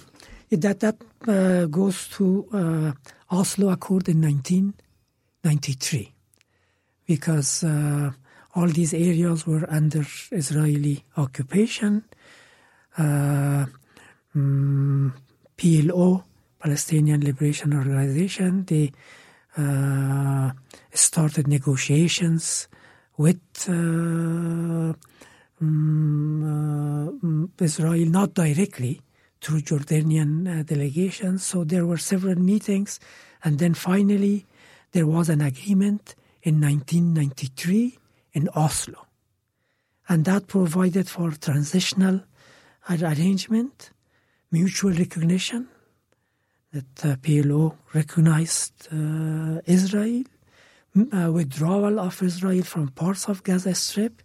[0.51, 2.93] that that uh, goes to uh,
[3.31, 6.13] Oslo Accord in 1993,
[7.07, 8.11] because uh,
[8.55, 12.05] all these areas were under Israeli occupation.
[12.97, 13.67] Uh,
[14.35, 15.15] um,
[15.57, 16.25] PLO,
[16.59, 18.93] Palestinian Liberation Organization, they
[19.57, 20.51] uh,
[20.93, 22.69] started negotiations
[23.17, 24.93] with uh,
[25.61, 29.01] um, Israel, not directly
[29.41, 31.45] through Jordanian delegations.
[31.45, 33.01] So there were several meetings,
[33.45, 34.47] and then finally
[34.93, 37.98] there was an agreement in 1993
[38.33, 39.07] in Oslo.
[40.09, 42.23] And that provided for transitional
[42.89, 43.91] arrangement,
[44.51, 45.69] mutual recognition,
[46.73, 50.25] that uh, PLO recognized uh, Israel,
[51.13, 54.23] uh, withdrawal of Israel from parts of Gaza Strip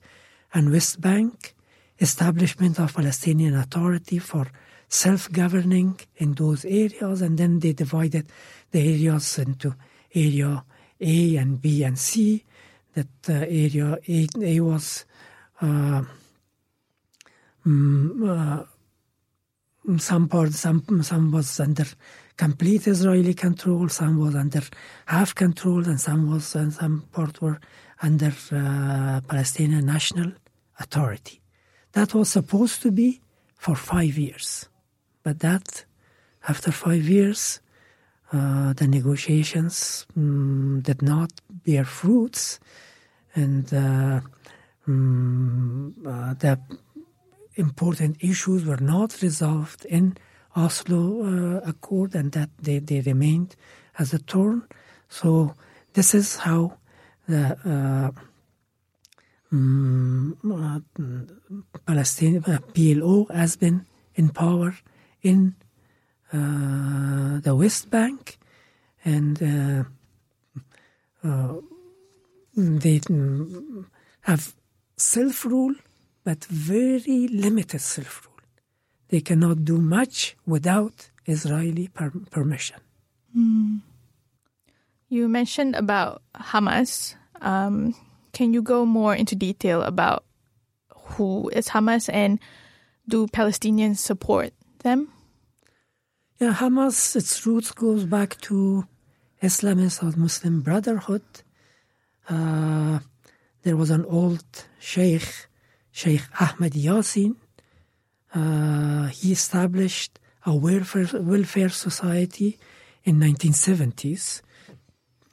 [0.53, 1.55] and West Bank,
[1.99, 4.47] establishment of Palestinian Authority for
[4.87, 8.27] self-governing in those areas, and then they divided
[8.71, 9.75] the areas into
[10.13, 10.63] area
[10.99, 12.43] A and B and C,
[12.93, 15.05] that uh, area A, A was
[15.61, 16.03] uh,
[17.65, 18.67] um,
[19.97, 21.85] some part, some some was under
[22.37, 24.61] complete Israeli control, some was under
[25.05, 27.59] half control, and some was and some part were
[28.01, 30.31] under uh, Palestinian National
[30.79, 31.41] Authority.
[31.93, 33.21] That was supposed to be
[33.57, 34.67] for five years,
[35.23, 35.85] but that
[36.47, 37.59] after five years,
[38.31, 41.31] uh, the negotiations um, did not
[41.65, 42.59] bear fruits
[43.35, 44.21] and uh,
[44.87, 46.59] um, uh, the
[47.55, 50.17] important issues were not resolved in
[50.55, 53.55] Oslo uh, Accord, and that they, they remained
[53.97, 54.63] as a thorn.
[55.09, 55.55] So
[55.93, 56.77] this is how
[57.27, 58.11] the uh,
[59.51, 60.37] um,
[61.85, 64.75] Palestinian PLO has been in power
[65.21, 65.55] in
[66.33, 68.37] the West Bank,
[69.05, 69.37] and
[72.55, 73.01] they
[74.21, 74.55] have
[74.97, 75.75] self rule,
[76.23, 78.33] but very limited self rule.
[79.09, 82.77] They cannot do much without Israeli per- permission.
[83.37, 83.81] Mm.
[85.09, 87.13] You mentioned about Hamas.
[87.41, 87.93] Um,
[88.31, 90.25] can you go more into detail about
[91.13, 92.39] who is Hamas and
[93.07, 95.12] do Palestinians support them?
[96.43, 98.85] Yeah, Hamas, its roots goes back to
[99.41, 101.23] Islamist or Muslim Brotherhood.
[102.27, 102.99] Uh,
[103.61, 104.43] there was an old
[104.77, 105.47] sheikh,
[105.93, 107.37] Sheikh Ahmed Yassin.
[108.35, 112.59] Uh, he established a welfare, welfare society
[113.05, 114.41] in 1970s.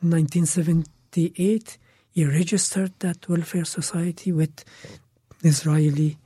[0.02, 1.76] 1978,
[2.12, 4.64] he registered that welfare society with
[5.42, 6.18] Israeli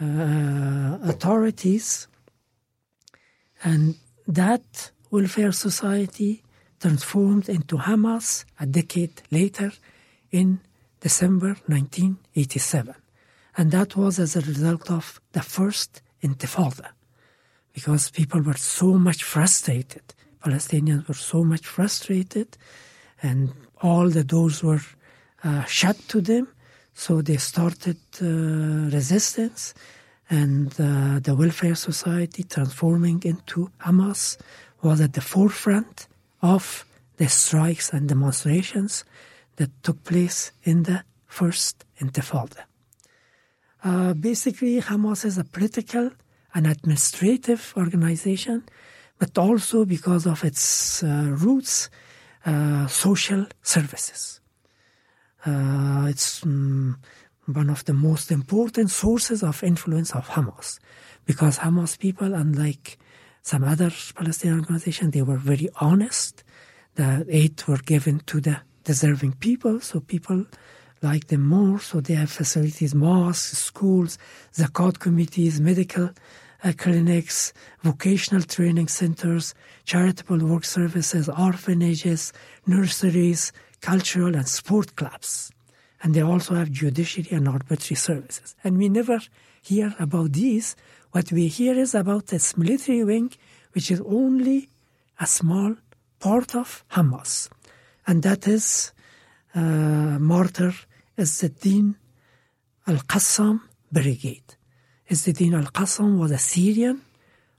[0.00, 2.06] uh, authorities.
[3.64, 3.96] And
[4.30, 6.42] that welfare society
[6.80, 9.72] transformed into Hamas a decade later
[10.30, 10.60] in
[11.00, 12.94] December 1987.
[13.56, 16.90] And that was as a result of the first intifada,
[17.74, 20.02] because people were so much frustrated.
[20.44, 22.56] Palestinians were so much frustrated,
[23.22, 23.52] and
[23.82, 24.80] all the doors were
[25.42, 26.48] uh, shut to them.
[26.94, 28.26] So they started uh,
[28.94, 29.74] resistance
[30.30, 34.38] and uh, the welfare society transforming into Hamas
[34.80, 36.06] was at the forefront
[36.40, 39.04] of the strikes and demonstrations
[39.56, 42.62] that took place in the first intifada.
[43.82, 46.10] Uh, basically, Hamas is a political
[46.54, 48.62] and administrative organization,
[49.18, 51.90] but also because of its uh, roots,
[52.46, 54.40] uh, social services.
[55.44, 56.98] Uh, it's um,
[57.52, 60.78] one of the most important sources of influence of Hamas,
[61.26, 62.98] because Hamas people, unlike
[63.42, 66.44] some other Palestinian organizations, they were very honest.
[66.96, 70.46] The aid were given to the deserving people, so people
[71.02, 71.80] like them more.
[71.80, 74.18] So they have facilities, mosques, schools,
[74.52, 76.10] zakat committees, medical
[76.62, 82.32] uh, clinics, vocational training centers, charitable work services, orphanages,
[82.66, 85.50] nurseries, cultural and sport clubs.
[86.02, 88.56] And they also have judiciary and arbitrary services.
[88.64, 89.20] And we never
[89.62, 90.76] hear about these.
[91.12, 93.32] What we hear is about this military wing,
[93.72, 94.68] which is only
[95.18, 95.76] a small
[96.18, 97.50] part of Hamas.
[98.06, 98.92] And that is
[99.54, 100.74] uh, martyr
[101.18, 101.96] Izzeddin
[102.86, 103.60] al-Qassam
[103.92, 104.56] Brigade.
[105.10, 107.02] Izzeddin al-Qassam was a Syrian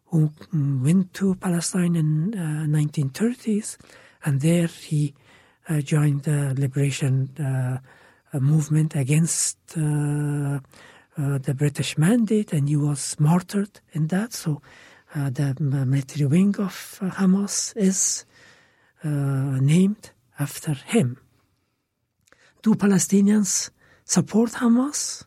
[0.06, 3.78] who went to Palestine in uh, 1930s,
[4.26, 5.14] and there he
[5.70, 7.30] uh, joined the liberation
[8.34, 14.34] uh, movement against uh, uh, the British mandate, and he was martyred in that.
[14.34, 14.62] So
[15.16, 18.26] uh, the military wing of Hamas is
[19.04, 21.18] named after him.
[22.62, 23.72] Do Palestinians
[24.06, 25.26] support Hamas?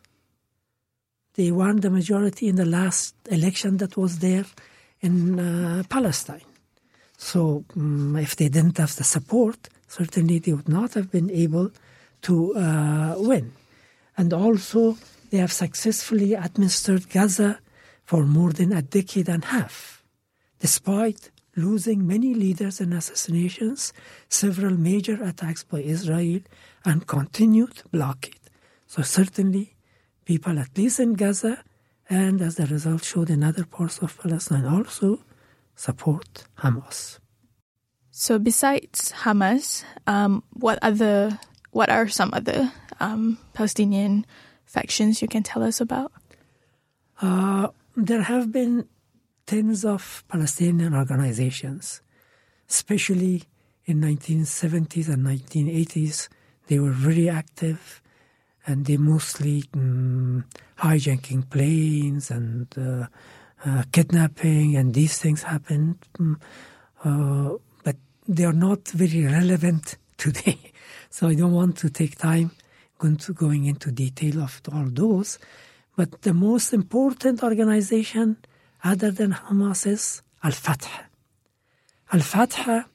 [1.35, 4.45] They won the majority in the last election that was there
[5.01, 6.47] in uh, Palestine.
[7.17, 11.71] So, um, if they didn't have the support, certainly they would not have been able
[12.27, 13.53] to uh, win.
[14.17, 14.97] And also,
[15.29, 17.59] they have successfully administered Gaza
[18.03, 20.03] for more than a decade and a half,
[20.59, 23.93] despite losing many leaders in assassinations,
[24.29, 26.41] several major attacks by Israel,
[26.83, 28.45] and continued blockade.
[28.87, 29.75] So certainly,
[30.25, 31.63] people at least in Gaza,
[32.09, 35.09] and as the result showed in other parts of Palestine also,
[35.75, 37.19] support Hamas.
[38.11, 41.39] So besides Hamas, um, what other,
[41.75, 42.71] what are some other
[43.01, 44.25] um, Palestinian
[44.65, 46.11] factions you can tell us about?
[47.21, 47.67] Uh,
[47.97, 48.87] there have been
[49.45, 52.01] tens of Palestinian organizations,
[52.69, 53.43] especially
[53.85, 56.29] in 1970s and 1980s.
[56.67, 58.01] They were very active,
[58.65, 60.45] and they mostly um,
[60.79, 63.07] hijacking planes and uh,
[63.65, 65.97] uh, kidnapping, and these things happened.
[66.19, 66.39] Um,
[67.03, 67.97] uh, but
[68.29, 70.71] they are not very relevant today,
[71.15, 72.51] so I don't want to take time
[72.99, 75.39] going, going into detail of all those.
[75.95, 78.35] But the most important organization
[78.83, 81.05] other than Hamas is Al-Fatah.
[82.11, 82.87] Al-Fatah,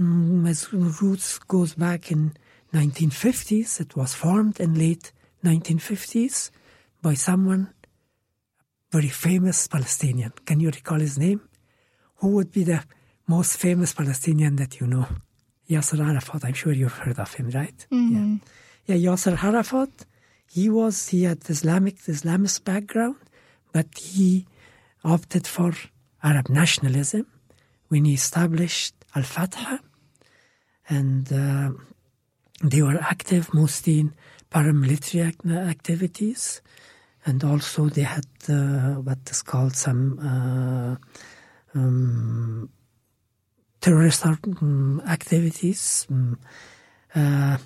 [0.00, 2.32] mm, its roots goes back in
[2.72, 3.78] 1950s.
[3.78, 5.12] It was formed in late
[5.44, 6.50] 1950s
[7.02, 7.74] by someone
[8.90, 10.32] very famous Palestinian.
[10.46, 11.42] Can you recall his name?
[12.20, 12.82] Who would be the
[13.26, 15.08] most famous Palestinian that you know?
[15.68, 16.44] Yasser Arafat.
[16.44, 17.86] I'm sure you've heard of him, right?
[17.90, 18.36] Mm-hmm.
[18.86, 18.96] Yeah.
[18.96, 20.06] Yeah, Yasser Arafat.
[20.46, 23.16] He was he had Islamic Islamist background,
[23.72, 24.46] but he
[25.02, 25.72] opted for
[26.22, 27.26] Arab nationalism
[27.88, 29.80] when he established Al Fatah,
[30.88, 31.70] and uh,
[32.62, 34.14] they were active mostly in
[34.50, 35.34] paramilitary
[35.68, 36.62] activities,
[37.26, 40.96] and also they had uh, what is called some uh,
[41.78, 42.68] um,
[43.84, 46.06] terrorist um, activities.
[46.10, 46.38] Um,
[47.14, 47.58] I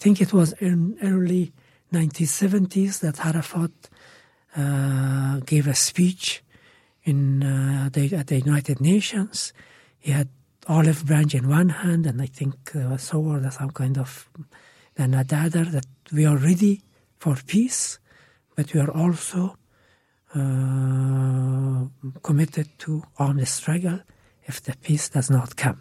[0.00, 1.52] think it was in early
[1.92, 3.70] 1970s that Arafat
[4.56, 6.42] uh, gave a speech
[7.04, 9.52] in uh, the, at the United Nations.
[9.98, 10.28] He had
[10.66, 14.30] olive branch in one hand, and I think uh, sword or some kind of
[14.94, 16.82] then at that we are ready
[17.18, 17.98] for peace,
[18.56, 19.58] but we are also
[20.34, 21.84] uh,
[22.22, 24.00] committed to armed struggle
[24.46, 25.80] if the peace does not come.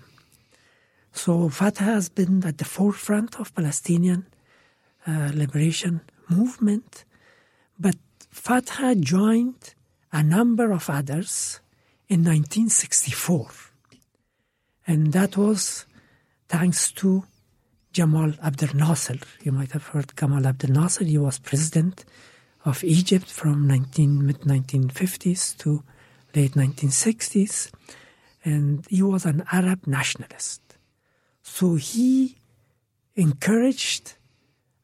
[1.13, 4.27] So Fatah has been at the forefront of Palestinian
[5.07, 7.05] uh, liberation movement,
[7.79, 7.95] but
[8.31, 9.75] Fatah joined
[10.11, 11.61] a number of others
[12.09, 13.49] in 1964.
[14.87, 15.85] And that was
[16.49, 17.23] thanks to
[17.91, 19.17] Jamal Abdel Nasser.
[19.43, 21.05] You might have heard Jamal Abdel Nasser.
[21.05, 22.05] He was president
[22.65, 25.83] of Egypt from 19, mid 1950s to
[26.35, 27.71] late 1960s.
[28.45, 30.61] And he was an Arab nationalist.
[31.41, 32.37] So he
[33.15, 34.13] encouraged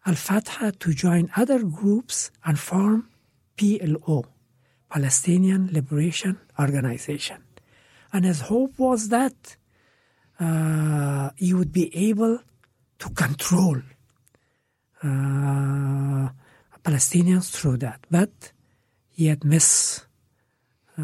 [0.05, 3.09] Al Fatah to join other groups and form
[3.57, 4.25] PLO,
[4.89, 7.43] Palestinian Liberation Organization.
[8.11, 9.55] And his hope was that
[10.39, 12.39] uh, he would be able
[12.99, 13.77] to control
[15.03, 16.29] uh,
[16.83, 17.99] Palestinians through that.
[18.09, 18.51] But
[19.09, 20.01] he had miss,
[20.97, 21.01] uh,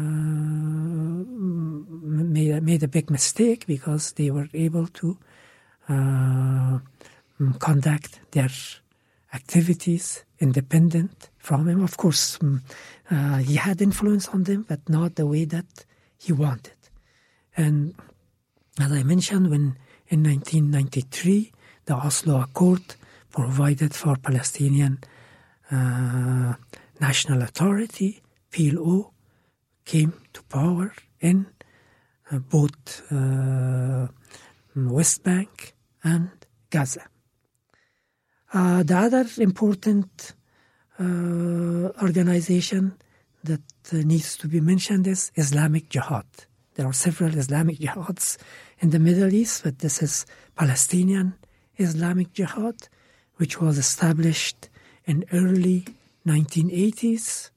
[1.88, 5.18] made, made a big mistake because they were able to
[5.88, 6.78] uh,
[7.58, 8.50] conduct their
[9.32, 11.82] activities independent from him.
[11.82, 12.62] Of course, um,
[13.10, 15.84] uh, he had influence on them, but not the way that
[16.16, 16.74] he wanted.
[17.56, 17.94] And
[18.78, 19.76] as I mentioned, when
[20.08, 21.52] in 1993
[21.86, 22.82] the Oslo Accord
[23.30, 24.98] provided for Palestinian
[25.70, 26.54] uh,
[27.00, 28.20] National Authority,
[28.50, 29.10] PLO,
[29.84, 31.46] came to power in
[32.30, 34.08] both uh,
[34.74, 35.74] West Bank
[36.04, 36.30] and
[36.70, 37.06] Gaza.
[38.52, 40.34] Uh, the other important
[40.98, 41.04] uh,
[42.02, 42.94] organization
[43.44, 43.62] that
[43.92, 46.26] needs to be mentioned is Islamic Jihad.
[46.74, 48.36] There are several Islamic jihads
[48.80, 51.34] in the Middle East, but this is Palestinian
[51.76, 52.88] Islamic Jihad,
[53.36, 54.68] which was established
[55.04, 55.86] in early
[56.26, 57.50] 1980s.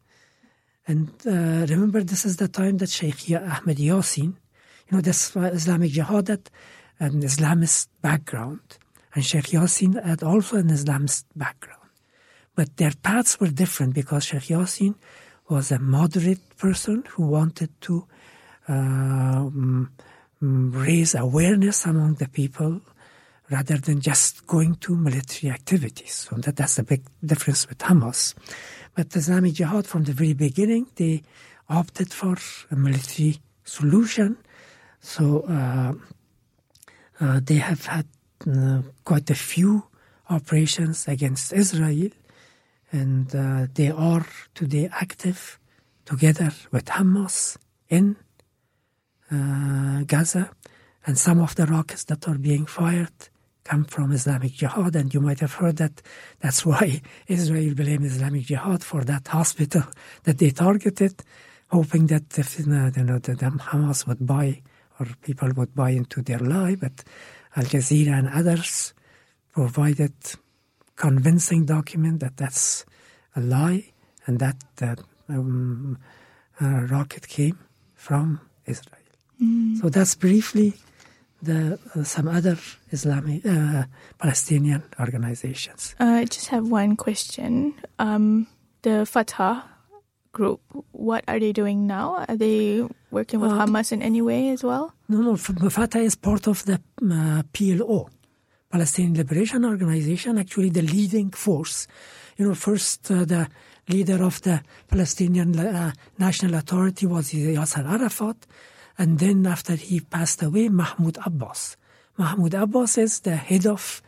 [0.88, 4.36] And uh, remember, this is the time that Sheikh Ahmed Yassin,
[4.92, 6.50] you know, this Islamic Jihad had
[7.00, 8.60] an Islamist background.
[9.14, 11.80] And Sheikh Yassin had also an Islamist background.
[12.56, 14.96] But their paths were different because Sheikh Yassin
[15.50, 18.06] was a moderate person who wanted to
[18.68, 19.92] uh, um,
[20.42, 22.82] raise awareness among the people
[23.50, 26.28] rather than just going to military activities.
[26.30, 28.34] So that, that's a big difference with Hamas.
[28.96, 31.24] But the Islamic Jihad, from the very beginning, they
[31.70, 32.38] opted for
[32.70, 34.38] a military solution.
[35.02, 35.94] So uh,
[37.20, 38.08] uh, they have had
[38.48, 39.84] uh, quite a few
[40.30, 42.12] operations against Israel,
[42.92, 43.28] and
[43.74, 45.60] they are today active
[46.06, 47.58] together with Hamas
[47.90, 48.16] in
[50.06, 50.52] Gaza.
[51.06, 53.30] And some of the rockets that are being fired
[53.64, 56.02] come from Islamic Jihad, and you might have heard that
[56.40, 59.84] that's why Israel blamed Islamic Jihad for that hospital
[60.24, 61.24] that they targeted,
[61.70, 63.04] hoping that if, you know, the,
[63.36, 64.62] the Hamas would buy
[65.02, 66.76] or people would buy into their lie.
[66.76, 67.04] But
[67.56, 68.94] Al Jazeera and others
[69.52, 70.14] provided
[70.96, 72.86] convincing document that that's
[73.36, 73.92] a lie
[74.28, 75.98] and that that um,
[76.62, 77.58] rocket came
[77.96, 79.08] from Israel.
[79.42, 79.82] Mm.
[79.82, 80.74] So that's briefly
[81.42, 82.58] the uh, some other
[82.92, 83.86] Islamic uh,
[84.20, 85.96] Palestinian organizations.
[86.00, 87.74] Uh, I just have one question.
[87.98, 88.48] Um,
[88.84, 89.64] the Fatah
[90.32, 90.62] group,
[90.92, 92.24] what are they doing now?
[92.28, 94.94] Are they working with Uh, Hamas in any way as well?
[95.10, 95.36] No, no,
[95.70, 98.10] Fatah is part of the uh, PLO,
[98.70, 101.88] Palestinian Liberation Organization, actually the leading force.
[102.38, 103.48] You know, first uh, the
[103.90, 108.38] leader of the Palestinian uh, National Authority was Yasser Arafat,
[108.98, 111.76] and then after he passed away, Mahmoud Abbas.
[112.18, 114.02] Mahmoud Abbas is the head of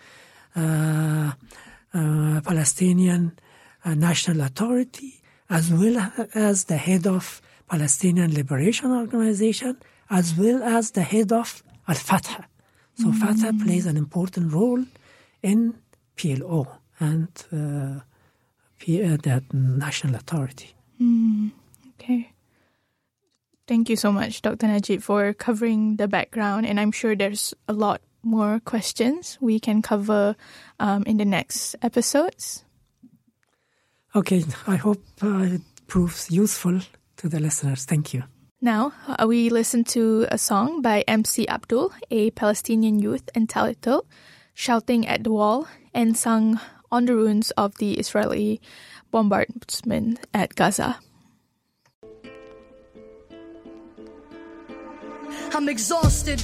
[0.56, 1.32] uh,
[1.94, 3.34] uh, Palestinian
[3.86, 5.20] National Authority,
[5.50, 9.78] as well as the head of Palestinian Liberation Organization,
[10.10, 12.46] as well as the head of Al Fatah.
[12.96, 14.86] So Fatah plays an important role
[15.42, 15.76] in
[16.16, 16.68] PLO
[17.00, 18.02] and uh,
[18.80, 20.76] P- uh, the national authority.
[22.00, 22.32] Okay.
[23.66, 24.68] Thank you so much, Dr.
[24.68, 26.66] Najib, for covering the background.
[26.66, 30.36] And I'm sure there's a lot more questions we can cover
[30.80, 32.66] um, in the next episodes.
[34.16, 36.80] Okay, I hope uh, it proves useful
[37.18, 37.86] to the listeners.
[37.86, 38.24] Thank you.
[38.62, 44.06] Now, uh, we listen to a song by MC Abdul, a Palestinian youth entitled
[44.54, 46.60] Shouting at the Wall, and sung
[46.92, 48.62] on the ruins of the Israeli
[49.12, 51.00] bombardment at Gaza.
[55.54, 56.44] I'm exhausted.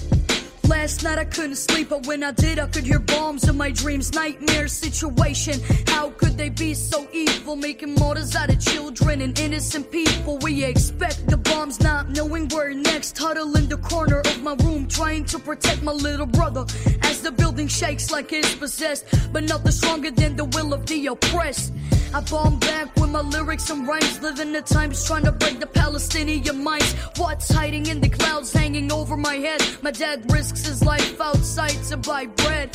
[0.70, 3.72] Last night I couldn't sleep, but when I did, I could hear bombs in my
[3.72, 4.13] dreams.
[4.13, 5.59] Nightmare situation.
[5.88, 7.55] How could they be so evil?
[7.55, 10.38] Making martyrs out of children and innocent people.
[10.38, 13.17] We expect the bombs, not knowing where next.
[13.17, 16.65] Huddle in the corner of my room, trying to protect my little brother.
[17.01, 21.07] As the building shakes like it's possessed, but nothing stronger than the will of the
[21.07, 21.74] oppressed.
[22.12, 25.68] I bomb back with my lyrics and rhymes, living the times trying to break the
[25.68, 26.93] Palestinian minds.
[27.18, 29.62] What's hiding in the clouds hanging over my head?
[29.84, 32.74] My dad risks his life outside to buy bread.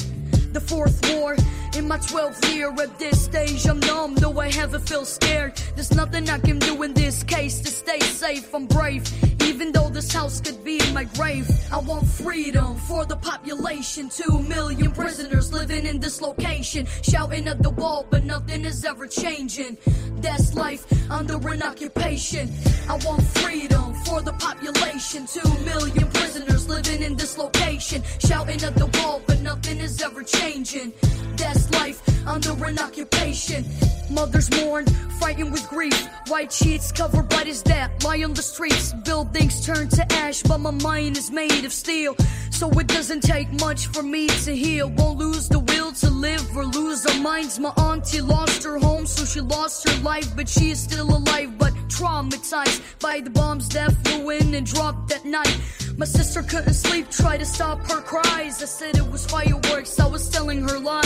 [0.53, 1.37] The fourth war
[1.77, 5.57] in my 12th year at this stage, I'm numb, though I haven't feel scared.
[5.75, 8.55] There's nothing I can do in this case to stay safe.
[8.55, 9.03] I'm brave,
[9.45, 14.09] Even though this house could be my grave, I want freedom for the population.
[14.09, 19.07] Two million prisoners living in this location, shouting at the wall, but nothing is ever
[19.07, 19.77] changing.
[20.17, 22.51] That's life under an occupation.
[22.89, 25.27] I want freedom for the population.
[25.27, 30.23] Two million prisoners living in this location, shouting at the wall, but nothing is ever
[30.23, 30.93] changing.
[31.37, 33.67] That's life under an occupation.
[34.11, 34.87] Mothers mourn,
[35.19, 36.09] fighting with grief.
[36.29, 38.93] White sheets covered by his death lie on the streets.
[39.35, 42.15] Buildings turn to ash, but my mind is made of steel.
[42.51, 44.89] So it doesn't take much for me to heal.
[44.91, 47.59] Won't lose the will to live or lose our minds.
[47.59, 51.59] My auntie lost her home, so she lost her life, but she is still alive,
[51.59, 55.59] but traumatized by the bombs that flew in and dropped that night.
[55.97, 58.63] My sister couldn't sleep, tried to stop her cries.
[58.63, 61.04] I said it was fireworks, I was telling her lies.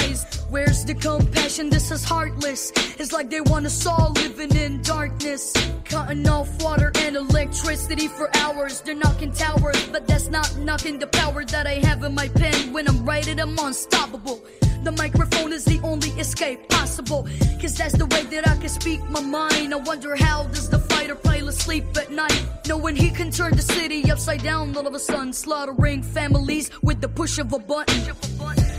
[0.88, 1.68] The compassion?
[1.68, 2.72] This is heartless.
[2.98, 5.52] It's like they want us all living in darkness.
[5.84, 8.80] Cutting off water and electricity for hours.
[8.80, 12.72] They're knocking towers, but that's not knocking the power that I have in my pen.
[12.72, 14.42] When I'm writing, I'm unstoppable.
[14.82, 17.28] The microphone is the only escape possible.
[17.60, 19.74] Cause that's the way that I can speak my mind.
[19.74, 22.42] I wonder how does the fighter pilot sleep at night?
[22.66, 27.02] Knowing he can turn the city upside down all of a sudden, slaughtering families with
[27.02, 28.00] the push of a button.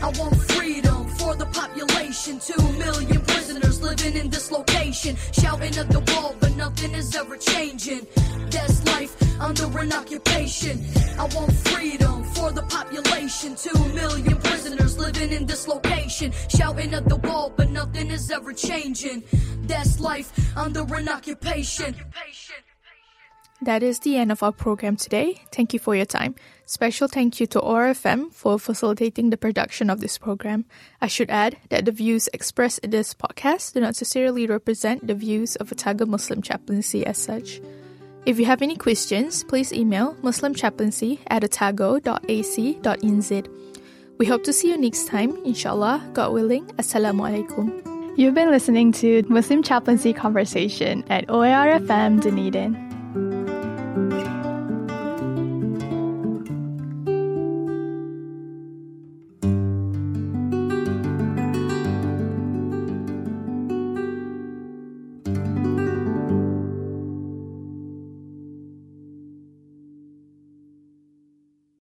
[0.02, 2.40] I want freedom for the population.
[2.40, 7.36] Two million prisoners living in this location, shouting at the wall, but nothing is ever
[7.36, 8.06] changing.
[8.50, 10.74] That's life under an occupation.
[11.18, 13.54] I want freedom for the population.
[13.54, 18.52] Two million prisoners living in this location, shouting at the wall, but nothing is ever
[18.52, 19.22] changing.
[19.70, 21.94] That's life under an occupation.
[23.62, 25.42] That is the end of our program today.
[25.52, 26.34] Thank you for your time.
[26.70, 30.66] Special thank you to OARFM for facilitating the production of this program.
[31.00, 35.16] I should add that the views expressed in this podcast do not necessarily represent the
[35.16, 37.60] views of Otago Muslim Chaplaincy as such.
[38.24, 43.32] If you have any questions, please email muslimchaplaincy at otago.ac.nz.
[44.18, 46.66] We hope to see you next time, inshallah, God willing.
[46.78, 47.82] Assalamu alaikum.
[48.16, 54.29] You've been listening to Muslim Chaplaincy Conversation at OARFM Dunedin.